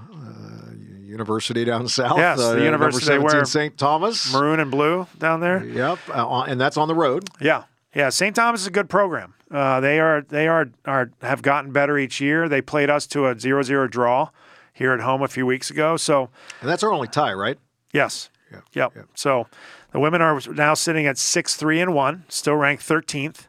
university 1.04 1.66
down 1.66 1.88
south. 2.00 2.18
Yes, 2.18 2.40
uh, 2.40 2.54
the 2.54 2.64
university 2.64 3.06
they 3.08 3.14
number 3.16 3.30
17 3.30 3.38
wear 3.40 3.46
St. 3.46 3.78
Thomas. 3.78 4.32
Maroon 4.32 4.60
and 4.60 4.72
blue 4.72 5.08
down 5.20 5.40
there. 5.42 5.64
Yep. 5.66 6.00
Uh, 6.10 6.42
and 6.48 6.60
that's 6.62 6.78
on 6.78 6.88
the 6.88 6.96
road. 6.96 7.30
Yeah, 7.42 7.64
yeah. 7.94 8.10
St. 8.10 8.36
Thomas 8.36 8.62
is 8.62 8.68
a 8.68 8.72
good 8.72 8.90
program. 8.90 9.34
Uh, 9.50 9.80
they 9.80 10.00
are 10.00 10.22
they 10.22 10.48
are 10.48 10.70
are 10.86 11.12
have 11.22 11.42
gotten 11.42 11.72
better 11.72 11.98
each 11.98 12.20
year. 12.22 12.48
They 12.50 12.62
played 12.62 12.90
us 12.90 13.08
to 13.08 13.26
a 13.28 13.36
0-0 13.36 13.90
draw 13.90 14.30
here 14.74 14.92
at 14.94 15.00
home 15.00 15.22
a 15.24 15.28
few 15.28 15.46
weeks 15.46 15.70
ago. 15.72 15.98
So 15.98 16.30
And 16.62 16.70
that's 16.70 16.84
our 16.84 16.92
only 16.92 17.08
tie, 17.08 17.34
right? 17.34 17.58
yes, 17.94 18.30
Yeah. 18.52 18.60
yep. 18.74 18.94
yeah. 18.96 19.02
So 19.16 19.48
the 19.92 20.00
women 20.00 20.22
are 20.22 20.40
now 20.54 20.74
sitting 20.74 21.06
at 21.06 21.18
six 21.18 21.56
three 21.56 21.80
and 21.80 21.94
one, 21.94 22.26
still 22.30 22.56
ranked 22.56 22.84
thirteenth. 22.84 23.48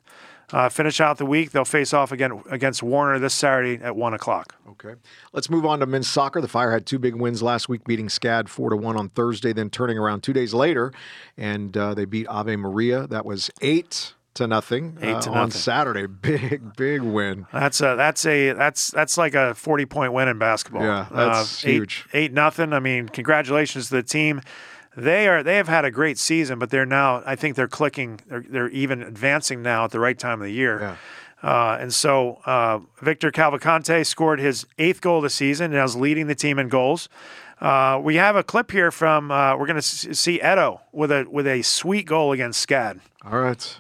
Uh, 0.51 0.69
finish 0.71 0.99
out 0.99 1.19
the 1.19 1.27
week. 1.27 1.51
They'll 1.51 1.67
face 1.67 1.93
off 1.93 2.11
again 2.11 2.43
against 2.51 2.83
Warner 2.83 3.19
this 3.19 3.35
Saturday 3.35 3.83
at 3.85 3.95
one 3.97 4.15
o'clock. 4.15 4.55
Okay. 4.71 4.95
Let's 5.35 5.51
move 5.51 5.67
on 5.67 5.81
to 5.81 5.87
men's 5.87 6.09
soccer. 6.09 6.41
The 6.41 6.49
Fire 6.49 6.71
had 6.71 6.87
two 6.87 6.99
big 6.99 7.15
wins 7.15 7.43
last 7.43 7.69
week, 7.69 7.85
beating 7.85 8.09
SCAD 8.09 8.49
4 8.49 8.71
to 8.71 8.77
1 8.77 8.97
on 8.97 9.11
Thursday, 9.11 9.53
then 9.53 9.69
turning 9.69 9.99
around 9.99 10.23
two 10.23 10.33
days 10.33 10.55
later, 10.55 10.91
and 11.37 11.77
uh, 11.77 11.93
they 11.93 12.07
beat 12.07 12.27
Ave 12.29 12.57
Maria. 12.57 13.07
That 13.07 13.27
was 13.27 13.51
8 13.61 14.15
to 14.39 14.47
nothing 14.47 14.97
Eight 15.03 15.15
uh, 15.17 15.21
to 15.21 15.31
on. 15.31 15.51
Saturday. 15.51 16.07
Big, 16.23 16.77
big 16.77 17.03
win. 17.03 17.47
That's 17.53 17.81
a 17.81 17.97
that's 17.97 18.25
a 18.25 18.53
that's 18.53 18.89
that's 18.89 19.19
like 19.19 19.35
a 19.35 19.55
forty 19.55 19.85
point 19.85 20.13
win 20.13 20.29
in 20.29 20.39
basketball. 20.39 20.83
Yeah, 20.83 21.07
that's 21.11 21.65
eight, 21.65 21.73
huge. 21.73 22.07
Eight 22.13 22.33
nothing. 22.33 22.73
I 22.73 22.79
mean, 22.79 23.09
congratulations 23.09 23.89
to 23.89 23.97
the 23.97 24.03
team. 24.03 24.41
They 24.97 25.29
are 25.29 25.43
they 25.43 25.57
have 25.57 25.69
had 25.69 25.85
a 25.85 25.91
great 25.91 26.19
season, 26.19 26.59
but 26.59 26.71
they're 26.71 26.87
now 26.87 27.23
I 27.25 27.37
think 27.37 27.57
they're 27.57 27.69
clicking. 27.69 28.21
They're 28.27 28.45
they're 28.49 28.71
even 28.71 29.03
advancing 29.03 29.63
now 29.63 29.85
at 29.85 29.91
the 29.91 30.01
right 30.01 30.19
time 30.19 30.41
of 30.41 30.47
the 30.47 30.53
year. 30.53 30.81
Yeah. 30.81 30.97
Uh, 31.41 31.79
and 31.81 31.95
so 31.95 32.41
uh, 32.47 32.81
Victor 33.01 33.31
Cavalcante 33.31 34.05
scored 34.05 34.41
his 34.41 34.67
eighth 34.79 35.01
goal 35.01 35.19
of 35.19 35.23
the 35.23 35.31
season 35.31 35.73
and 35.73 35.85
is 35.85 35.95
leading 35.95 36.27
the 36.27 36.35
team 36.35 36.59
in 36.59 36.69
goals. 36.69 37.09
Uh, 37.61 38.01
we 38.03 38.17
have 38.17 38.37
a 38.37 38.43
clip 38.43 38.71
here 38.71 38.91
from 38.91 39.31
uh, 39.31 39.57
we're 39.57 39.67
going 39.67 39.81
to 39.81 39.83
see 39.83 40.37
Edo 40.37 40.81
with 40.93 41.11
a 41.11 41.27
with 41.31 41.47
a 41.47 41.63
sweet 41.63 42.07
goal 42.07 42.33
against 42.33 42.67
SCAD. 42.69 43.01
All 43.25 43.39
right. 43.39 43.77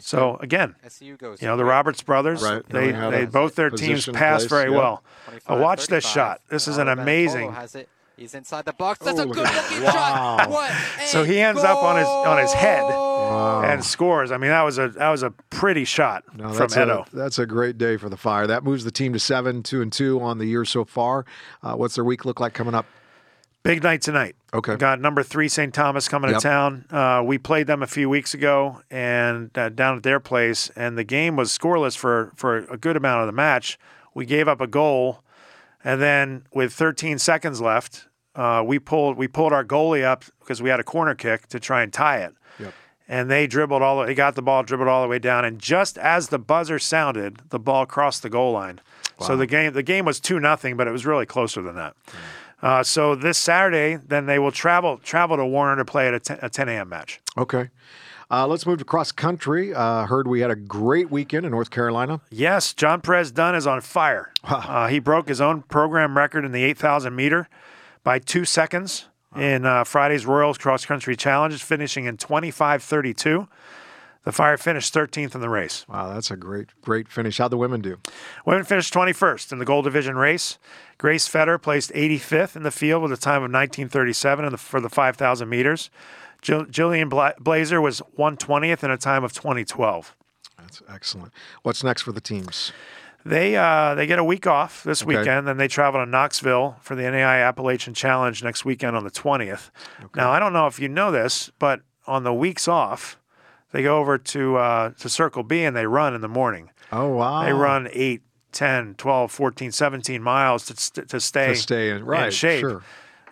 So 0.00 0.36
again, 0.40 0.74
SU 0.84 1.16
goes. 1.16 1.40
You 1.42 1.48
know, 1.48 1.56
the 1.56 1.64
Roberts 1.64 2.02
brothers, 2.02 2.42
Right. 2.42 2.62
they, 2.68 2.92
Knowing 2.92 2.94
how 2.94 3.10
they 3.10 3.26
both 3.26 3.54
their 3.54 3.70
teams 3.70 4.06
pass 4.06 4.42
plays, 4.42 4.50
very 4.50 4.70
yeah. 4.70 4.76
well. 4.78 5.02
25, 5.26 5.56
Now 5.58 5.62
watch 5.62 5.86
this 5.88 6.04
shot. 6.06 6.40
This 6.48 6.68
is 6.68 6.78
an 6.78 6.88
amazing. 6.88 7.48
Benatolo 7.50 7.54
Has 7.54 7.74
it. 7.74 7.88
He's 8.16 8.34
inside 8.34 8.64
the 8.64 8.72
box. 8.72 9.00
That's 9.04 9.18
Oh, 9.18 9.24
a 9.24 9.26
good 9.26 9.36
looking 9.36 9.82
that. 9.82 9.92
shot. 9.92 10.48
Wow. 10.48 10.50
What? 10.50 10.72
So 11.08 11.22
he 11.22 11.38
ends 11.38 11.62
up 11.62 11.82
on 11.82 11.98
his- 11.98 12.08
on 12.08 12.38
his 12.38 12.52
head. 12.52 12.80
goal. 12.80 13.16
and 13.26 13.84
scores. 13.84 14.30
I 14.30 14.38
mean, 14.38 14.50
that 14.50 14.62
was 14.62 14.78
a 14.78 14.88
that 14.90 15.10
was 15.10 15.22
a 15.22 15.30
pretty 15.50 15.84
shot 15.84 16.22
No, 16.34 16.48
from 16.50 16.56
that's 16.58 16.76
Edo. 16.76 17.04
A, 17.12 17.16
that's 17.16 17.38
a 17.38 17.44
great 17.44 17.76
day 17.76 17.96
for 17.98 18.08
the 18.08 18.16
Fire. 18.16 18.46
That 18.46 18.62
moves 18.64 18.84
the 18.84 18.90
team 18.90 19.12
to 19.14 19.18
seven, 19.18 19.62
two 19.62 19.82
and 19.82 19.92
two 19.92 20.20
on 20.22 20.38
the 20.38 20.46
year 20.46 20.64
so 20.64 20.84
far. 20.84 21.26
Uh, 21.62 21.74
what's 21.74 21.96
their 21.96 22.04
week 22.04 22.24
look 22.24 22.38
like 22.40 22.54
coming 22.54 22.74
up? 22.74 22.86
Big 23.66 23.82
night 23.82 24.00
tonight. 24.02 24.36
Okay. 24.54 24.72
We 24.72 24.78
got 24.78 25.00
number 25.00 25.22
three 25.22 25.48
St. 25.48 25.72
Thomas 25.74 26.08
coming 26.08 26.30
Yep. 26.30 26.40
to 26.40 26.42
town. 26.48 26.84
Uh, 26.90 27.22
we 27.24 27.36
played 27.38 27.66
them 27.66 27.82
a 27.82 27.86
few 27.86 28.08
weeks 28.08 28.32
ago 28.34 28.80
and 28.90 29.56
uh, 29.58 29.68
down 29.70 29.96
at 29.96 30.02
their 30.02 30.20
place, 30.20 30.70
and 30.76 30.96
the 30.96 31.04
game 31.04 31.36
was 31.36 31.56
scoreless 31.56 31.96
for 31.96 32.32
for 32.36 32.58
a 32.70 32.76
good 32.76 32.96
amount 32.96 33.20
of 33.22 33.26
the 33.26 33.32
match. 33.32 33.78
We 34.14 34.24
gave 34.24 34.48
up 34.48 34.60
a 34.60 34.66
goal, 34.66 35.22
and 35.84 36.00
then 36.00 36.44
with 36.54 36.72
13 36.72 37.18
seconds 37.18 37.60
left, 37.60 38.08
uh, 38.34 38.62
we 38.64 38.78
pulled 38.78 39.16
we 39.16 39.28
pulled 39.28 39.52
our 39.52 39.64
goalie 39.64 40.04
up 40.04 40.24
because 40.40 40.62
we 40.62 40.70
had 40.70 40.80
a 40.80 40.84
corner 40.84 41.14
kick 41.14 41.48
to 41.48 41.60
try 41.60 41.82
and 41.82 41.92
tie 41.92 42.18
it. 42.18 42.34
Yep. 42.58 42.72
And 43.08 43.30
they 43.30 43.46
dribbled 43.46 43.82
all. 43.82 44.00
the- 44.00 44.06
They 44.06 44.14
got 44.14 44.34
the 44.36 44.42
ball, 44.42 44.62
dribbled 44.62 44.88
all 44.88 45.02
the 45.02 45.08
way 45.08 45.18
down, 45.18 45.44
and 45.44 45.58
just 45.58 45.98
as 45.98 46.28
the 46.28 46.38
buzzer 46.38 46.78
sounded, 46.78 47.40
the 47.50 47.58
ball 47.58 47.84
crossed 47.86 48.22
the 48.22 48.30
goal 48.30 48.52
line. 48.52 48.80
Wow. 49.18 49.26
So 49.26 49.36
the 49.36 49.46
game 49.46 49.72
the 49.72 49.82
game 49.82 50.04
was 50.04 50.18
two 50.20 50.38
nothing, 50.40 50.76
but 50.76 50.86
it 50.88 50.92
was 50.92 51.04
really 51.04 51.26
closer 51.26 51.62
than 51.62 51.74
that. 51.76 51.94
Uh, 52.62 52.82
so 52.82 53.14
this 53.14 53.38
Saturday, 53.38 53.98
then 54.06 54.26
they 54.26 54.38
will 54.38 54.50
travel 54.50 54.98
travel 54.98 55.36
to 55.36 55.44
Warner 55.44 55.76
to 55.76 55.84
play 55.84 56.08
at 56.08 56.14
a 56.14 56.20
10, 56.20 56.38
a 56.42 56.48
10 56.48 56.68
a.m. 56.68 56.88
match. 56.88 57.20
Okay. 57.36 57.70
Uh, 58.28 58.46
let's 58.46 58.66
move 58.66 58.78
to 58.78 58.84
cross 58.84 59.12
country. 59.12 59.72
Uh, 59.72 60.04
heard 60.06 60.26
we 60.26 60.40
had 60.40 60.50
a 60.50 60.56
great 60.56 61.10
weekend 61.10 61.46
in 61.46 61.52
North 61.52 61.70
Carolina. 61.70 62.20
Yes, 62.30 62.74
John 62.74 63.00
Perez 63.00 63.30
Dunn 63.30 63.54
is 63.54 63.66
on 63.66 63.80
fire. 63.80 64.32
Uh, 64.46 64.86
he 64.86 64.98
broke 65.00 65.28
his 65.28 65.40
own 65.40 65.62
program 65.62 66.16
record 66.16 66.44
in 66.44 66.52
the 66.52 66.62
8,000 66.64 67.14
meter 67.14 67.48
by 68.04 68.18
two 68.18 68.44
seconds 68.44 69.06
in 69.36 69.66
uh, 69.66 69.84
Friday's 69.84 70.24
Royals 70.24 70.56
Cross 70.56 70.86
Country 70.86 71.16
Challenge, 71.16 71.62
finishing 71.62 72.04
in 72.06 72.16
25:32. 72.16 73.48
The 74.26 74.32
Fire 74.32 74.56
finished 74.56 74.92
13th 74.92 75.36
in 75.36 75.40
the 75.40 75.48
race. 75.48 75.86
Wow, 75.88 76.12
that's 76.12 76.32
a 76.32 76.36
great, 76.36 76.70
great 76.82 77.08
finish. 77.08 77.38
How'd 77.38 77.52
the 77.52 77.56
women 77.56 77.80
do? 77.80 77.98
Women 78.44 78.64
finished 78.64 78.92
21st 78.92 79.52
in 79.52 79.58
the 79.60 79.64
gold 79.64 79.84
division 79.84 80.16
race. 80.16 80.58
Grace 80.98 81.28
Fetter 81.28 81.58
placed 81.58 81.92
85th 81.92 82.56
in 82.56 82.64
the 82.64 82.72
field 82.72 83.04
with 83.04 83.12
a 83.12 83.16
time 83.16 83.36
of 83.36 83.52
1937 83.52 84.44
in 84.44 84.50
the, 84.50 84.58
for 84.58 84.80
the 84.80 84.88
5,000 84.88 85.48
meters. 85.48 85.90
Jill, 86.42 86.64
Jillian 86.64 87.08
Bla- 87.08 87.34
Blazer 87.38 87.80
was 87.80 88.02
120th 88.18 88.82
in 88.82 88.90
a 88.90 88.96
time 88.98 89.22
of 89.22 89.32
2012. 89.32 90.16
That's 90.58 90.82
excellent. 90.92 91.32
What's 91.62 91.84
next 91.84 92.02
for 92.02 92.10
the 92.10 92.20
teams? 92.20 92.72
They 93.24 93.56
uh, 93.56 93.94
they 93.94 94.06
get 94.08 94.18
a 94.18 94.24
week 94.24 94.46
off 94.48 94.82
this 94.82 95.02
Okay. 95.04 95.18
weekend, 95.18 95.46
then 95.46 95.56
they 95.56 95.68
travel 95.68 96.00
to 96.04 96.06
Knoxville 96.10 96.76
for 96.80 96.96
the 96.96 97.02
NAI 97.08 97.38
Appalachian 97.42 97.94
Challenge 97.94 98.42
next 98.42 98.64
weekend 98.64 98.96
on 98.96 99.04
the 99.04 99.10
20th. 99.10 99.70
Now, 100.16 100.30
I 100.32 100.38
don't 100.40 100.52
know 100.52 100.66
if 100.66 100.78
you 100.80 100.88
know 100.88 101.10
this, 101.12 101.50
but 101.60 101.80
on 102.08 102.22
the 102.24 102.34
weeks 102.34 102.66
off, 102.68 103.18
they 103.72 103.82
go 103.82 103.98
over 103.98 104.18
to 104.18 104.56
uh, 104.56 104.90
to 104.98 105.08
Circle 105.08 105.42
B 105.42 105.64
and 105.64 105.76
they 105.76 105.86
run 105.86 106.14
in 106.14 106.20
the 106.20 106.28
morning. 106.28 106.70
Oh 106.92 107.08
wow. 107.08 107.44
They 107.44 107.52
run 107.52 107.88
8, 107.92 108.22
10, 108.52 108.94
12, 108.94 109.32
14, 109.32 109.72
17 109.72 110.22
miles 110.22 110.66
to, 110.66 110.76
st- 110.76 111.08
to 111.08 111.20
stay 111.20 111.48
to 111.48 111.56
stay 111.56 111.90
in 111.90 112.04
right. 112.04 112.32
shape. 112.32 112.60
Sure. 112.60 112.82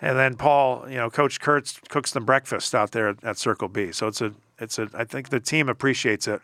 And 0.00 0.18
then 0.18 0.36
Paul, 0.36 0.84
you 0.88 0.96
know, 0.96 1.08
Coach 1.08 1.40
Kurtz 1.40 1.80
cooks 1.88 2.10
them 2.10 2.24
breakfast 2.24 2.74
out 2.74 2.90
there 2.90 3.08
at, 3.08 3.24
at 3.24 3.38
Circle 3.38 3.68
B. 3.68 3.92
So 3.92 4.06
it's 4.06 4.20
a 4.20 4.32
it's 4.58 4.78
a 4.78 4.88
I 4.92 5.04
think 5.04 5.30
the 5.30 5.40
team 5.40 5.68
appreciates 5.68 6.28
it. 6.28 6.42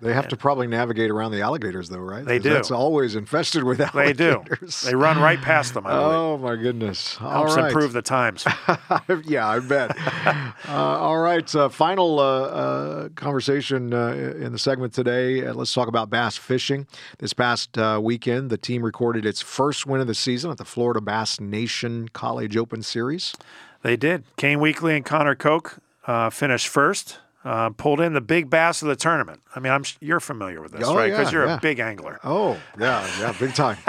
They 0.00 0.12
have 0.12 0.28
to 0.28 0.36
probably 0.36 0.66
navigate 0.66 1.10
around 1.10 1.32
the 1.32 1.40
alligators, 1.40 1.88
though, 1.88 1.98
right? 1.98 2.24
They 2.24 2.38
do. 2.38 2.50
That's 2.50 2.70
always 2.70 3.16
infested 3.16 3.64
with 3.64 3.80
alligators. 3.80 4.82
They 4.82 4.90
do. 4.90 4.90
They 4.90 4.94
run 4.94 5.18
right 5.20 5.40
past 5.40 5.74
them, 5.74 5.86
I 5.86 5.90
believe. 5.90 6.14
Oh 6.14 6.38
my 6.38 6.56
goodness! 6.56 7.16
All 7.20 7.30
Helps 7.30 7.56
right. 7.56 7.66
improve 7.66 7.92
the 7.92 8.02
times. 8.02 8.44
yeah, 9.24 9.48
I 9.48 9.60
bet. 9.60 9.96
uh, 10.26 10.52
all 10.68 11.18
right, 11.18 11.54
uh, 11.54 11.68
final 11.68 12.18
uh, 12.18 12.42
uh, 12.42 13.08
conversation 13.10 13.92
uh, 13.94 14.08
in 14.08 14.52
the 14.52 14.58
segment 14.58 14.92
today. 14.92 15.46
Uh, 15.46 15.54
let's 15.54 15.72
talk 15.72 15.88
about 15.88 16.10
bass 16.10 16.36
fishing. 16.36 16.86
This 17.18 17.32
past 17.32 17.78
uh, 17.78 18.00
weekend, 18.02 18.50
the 18.50 18.58
team 18.58 18.82
recorded 18.82 19.24
its 19.24 19.40
first 19.40 19.86
win 19.86 20.00
of 20.00 20.06
the 20.06 20.14
season 20.14 20.50
at 20.50 20.58
the 20.58 20.64
Florida 20.64 21.00
Bass 21.00 21.40
Nation 21.40 22.08
College 22.08 22.56
Open 22.56 22.82
Series. 22.82 23.34
They 23.82 23.96
did. 23.96 24.24
Kane 24.36 24.60
Weekly 24.60 24.96
and 24.96 25.04
Connor 25.04 25.34
Koch 25.34 25.78
uh, 26.06 26.30
finished 26.30 26.68
first. 26.68 27.18
Uh, 27.44 27.68
pulled 27.68 28.00
in 28.00 28.14
the 28.14 28.22
big 28.22 28.48
bass 28.48 28.80
of 28.80 28.88
the 28.88 28.96
tournament. 28.96 29.42
I 29.54 29.60
mean, 29.60 29.70
I'm 29.70 29.84
you're 30.00 30.18
familiar 30.18 30.62
with 30.62 30.72
this, 30.72 30.88
Oh, 30.88 30.96
right? 30.96 31.10
Because 31.10 31.26
yeah, 31.30 31.38
you're 31.40 31.46
yeah. 31.46 31.56
a 31.58 31.60
big 31.60 31.78
angler. 31.78 32.18
Oh, 32.24 32.58
yeah, 32.80 33.06
yeah, 33.20 33.34
big 33.38 33.54
time. 33.54 33.76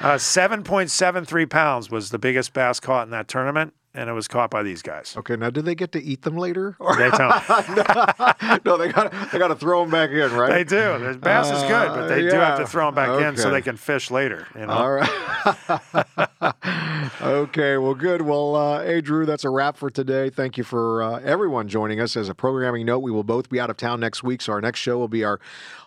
Uh, 0.00 0.16
7.73 0.18 1.48
pounds 1.50 1.90
was 1.90 2.10
the 2.10 2.18
biggest 2.18 2.52
bass 2.52 2.78
caught 2.78 3.06
in 3.06 3.10
that 3.10 3.26
tournament, 3.26 3.72
and 3.94 4.10
it 4.10 4.12
was 4.12 4.26
caught 4.26 4.50
by 4.50 4.62
these 4.62 4.82
guys. 4.82 5.14
Okay, 5.16 5.36
now 5.36 5.50
do 5.50 5.62
they 5.62 5.74
get 5.74 5.92
to 5.92 6.02
eat 6.02 6.22
them 6.22 6.36
later? 6.36 6.76
Or 6.78 6.96
They 7.04 7.10
don't. 7.10 8.64
no, 8.64 8.76
they 8.76 8.88
got 8.88 9.12
they 9.32 9.38
got 9.38 9.48
to 9.48 9.56
throw 9.56 9.82
them 9.82 9.90
back 9.90 10.10
in, 10.10 10.32
right? 10.32 10.50
They 10.50 10.64
do. 10.64 10.98
The 10.98 11.18
bass 11.18 11.50
is 11.50 11.62
good, 11.62 11.88
but 11.88 12.08
they 12.08 12.22
do 12.22 12.36
have 12.36 12.58
to 12.58 12.66
throw 12.66 12.86
them 12.86 12.94
back 12.94 13.20
in 13.20 13.36
so 13.36 13.50
they 13.50 13.62
can 13.62 13.76
fish 13.76 14.10
later. 14.10 14.46
You 14.54 14.66
know. 14.66 14.72
All 14.72 14.92
right. 14.92 15.10
okay, 17.22 17.76
well, 17.76 17.94
good. 17.94 18.22
Well, 18.22 18.56
uh, 18.56 18.82
hey, 18.82 19.00
Drew, 19.00 19.26
that's 19.26 19.44
a 19.44 19.50
wrap 19.50 19.76
for 19.76 19.90
today. 19.90 20.30
Thank 20.30 20.58
you 20.58 20.64
for 20.64 21.02
uh, 21.02 21.20
everyone 21.20 21.68
joining 21.68 22.00
us. 22.00 22.16
As 22.16 22.28
a 22.28 22.34
programming 22.34 22.86
note, 22.86 23.00
we 23.00 23.10
will 23.10 23.24
both 23.24 23.48
be 23.48 23.60
out 23.60 23.70
of 23.70 23.76
town 23.76 24.00
next 24.00 24.22
week, 24.22 24.42
so 24.42 24.52
our 24.52 24.60
next 24.60 24.80
show 24.80 24.98
will 24.98 25.08
be 25.08 25.24
our 25.24 25.38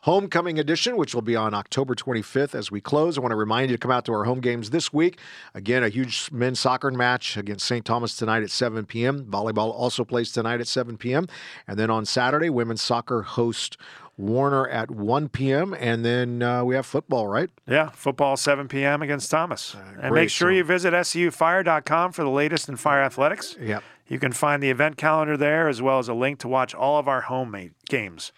homecoming 0.03 0.59
edition, 0.59 0.95
which 0.95 1.13
will 1.13 1.21
be 1.21 1.35
on 1.35 1.53
October 1.53 1.95
25th. 1.95 2.55
As 2.55 2.71
we 2.71 2.79
close, 2.79 3.17
I 3.17 3.21
want 3.21 3.31
to 3.31 3.35
remind 3.35 3.69
you 3.69 3.77
to 3.77 3.81
come 3.81 3.91
out 3.91 4.05
to 4.05 4.13
our 4.13 4.23
home 4.23 4.39
games 4.39 4.69
this 4.69 4.93
week. 4.93 5.19
Again, 5.53 5.83
a 5.83 5.89
huge 5.89 6.29
men's 6.31 6.59
soccer 6.59 6.91
match 6.91 7.35
against 7.35 7.65
St. 7.65 7.83
Thomas 7.83 7.96
tonight 8.15 8.43
at 8.43 8.51
7 8.51 8.85
p.m. 8.85 9.25
Volleyball 9.25 9.71
also 9.73 10.03
plays 10.03 10.31
tonight 10.31 10.59
at 10.59 10.67
7 10.67 10.97
p.m. 10.97 11.27
And 11.67 11.77
then 11.77 11.89
on 11.89 12.05
Saturday, 12.05 12.49
women's 12.49 12.81
soccer 12.81 13.21
host 13.23 13.77
Warner 14.17 14.67
at 14.67 14.89
1 14.89 15.29
p.m. 15.29 15.75
And 15.79 16.03
then 16.03 16.41
uh, 16.41 16.63
we 16.63 16.75
have 16.75 16.85
football, 16.85 17.27
right? 17.27 17.49
Yeah, 17.67 17.89
football 17.89 18.35
7 18.35 18.67
p.m. 18.67 19.01
against 19.01 19.29
Thomas. 19.29 19.75
and 20.01 20.13
make 20.13 20.29
sure 20.29 20.49
so- 20.49 20.55
you 20.55 20.63
visit 20.63 20.93
SUFire.com 20.93 22.11
for 22.11 22.23
the 22.23 22.29
latest 22.29 22.67
in 22.69 22.75
fire 22.75 23.01
athletics. 23.03 23.55
Yep. 23.61 23.83
You 24.07 24.19
can 24.19 24.31
find 24.31 24.63
the 24.63 24.69
event 24.69 24.97
calendar 24.97 25.35
there 25.37 25.67
as 25.67 25.81
well 25.81 25.99
as 25.99 26.07
a 26.07 26.13
link 26.13 26.39
to 26.39 26.47
watch 26.47 26.73
all 26.73 26.97
of 26.97 27.07
our 27.07 27.21
home 27.21 27.71
games. 27.89 28.31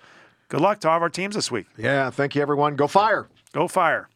Good 0.49 0.61
luck 0.61 0.79
to 0.79 0.89
all 0.89 0.97
of 0.97 1.03
our 1.03 1.09
teams 1.09 1.35
this 1.35 1.51
week. 1.51 1.67
Yeah, 1.77 2.09
thank 2.09 2.33
you, 2.35 2.41
everyone. 2.41 2.75
Go 2.75 2.87
fire. 2.87 3.27
Go 3.53 3.67
Fire. 3.67 4.09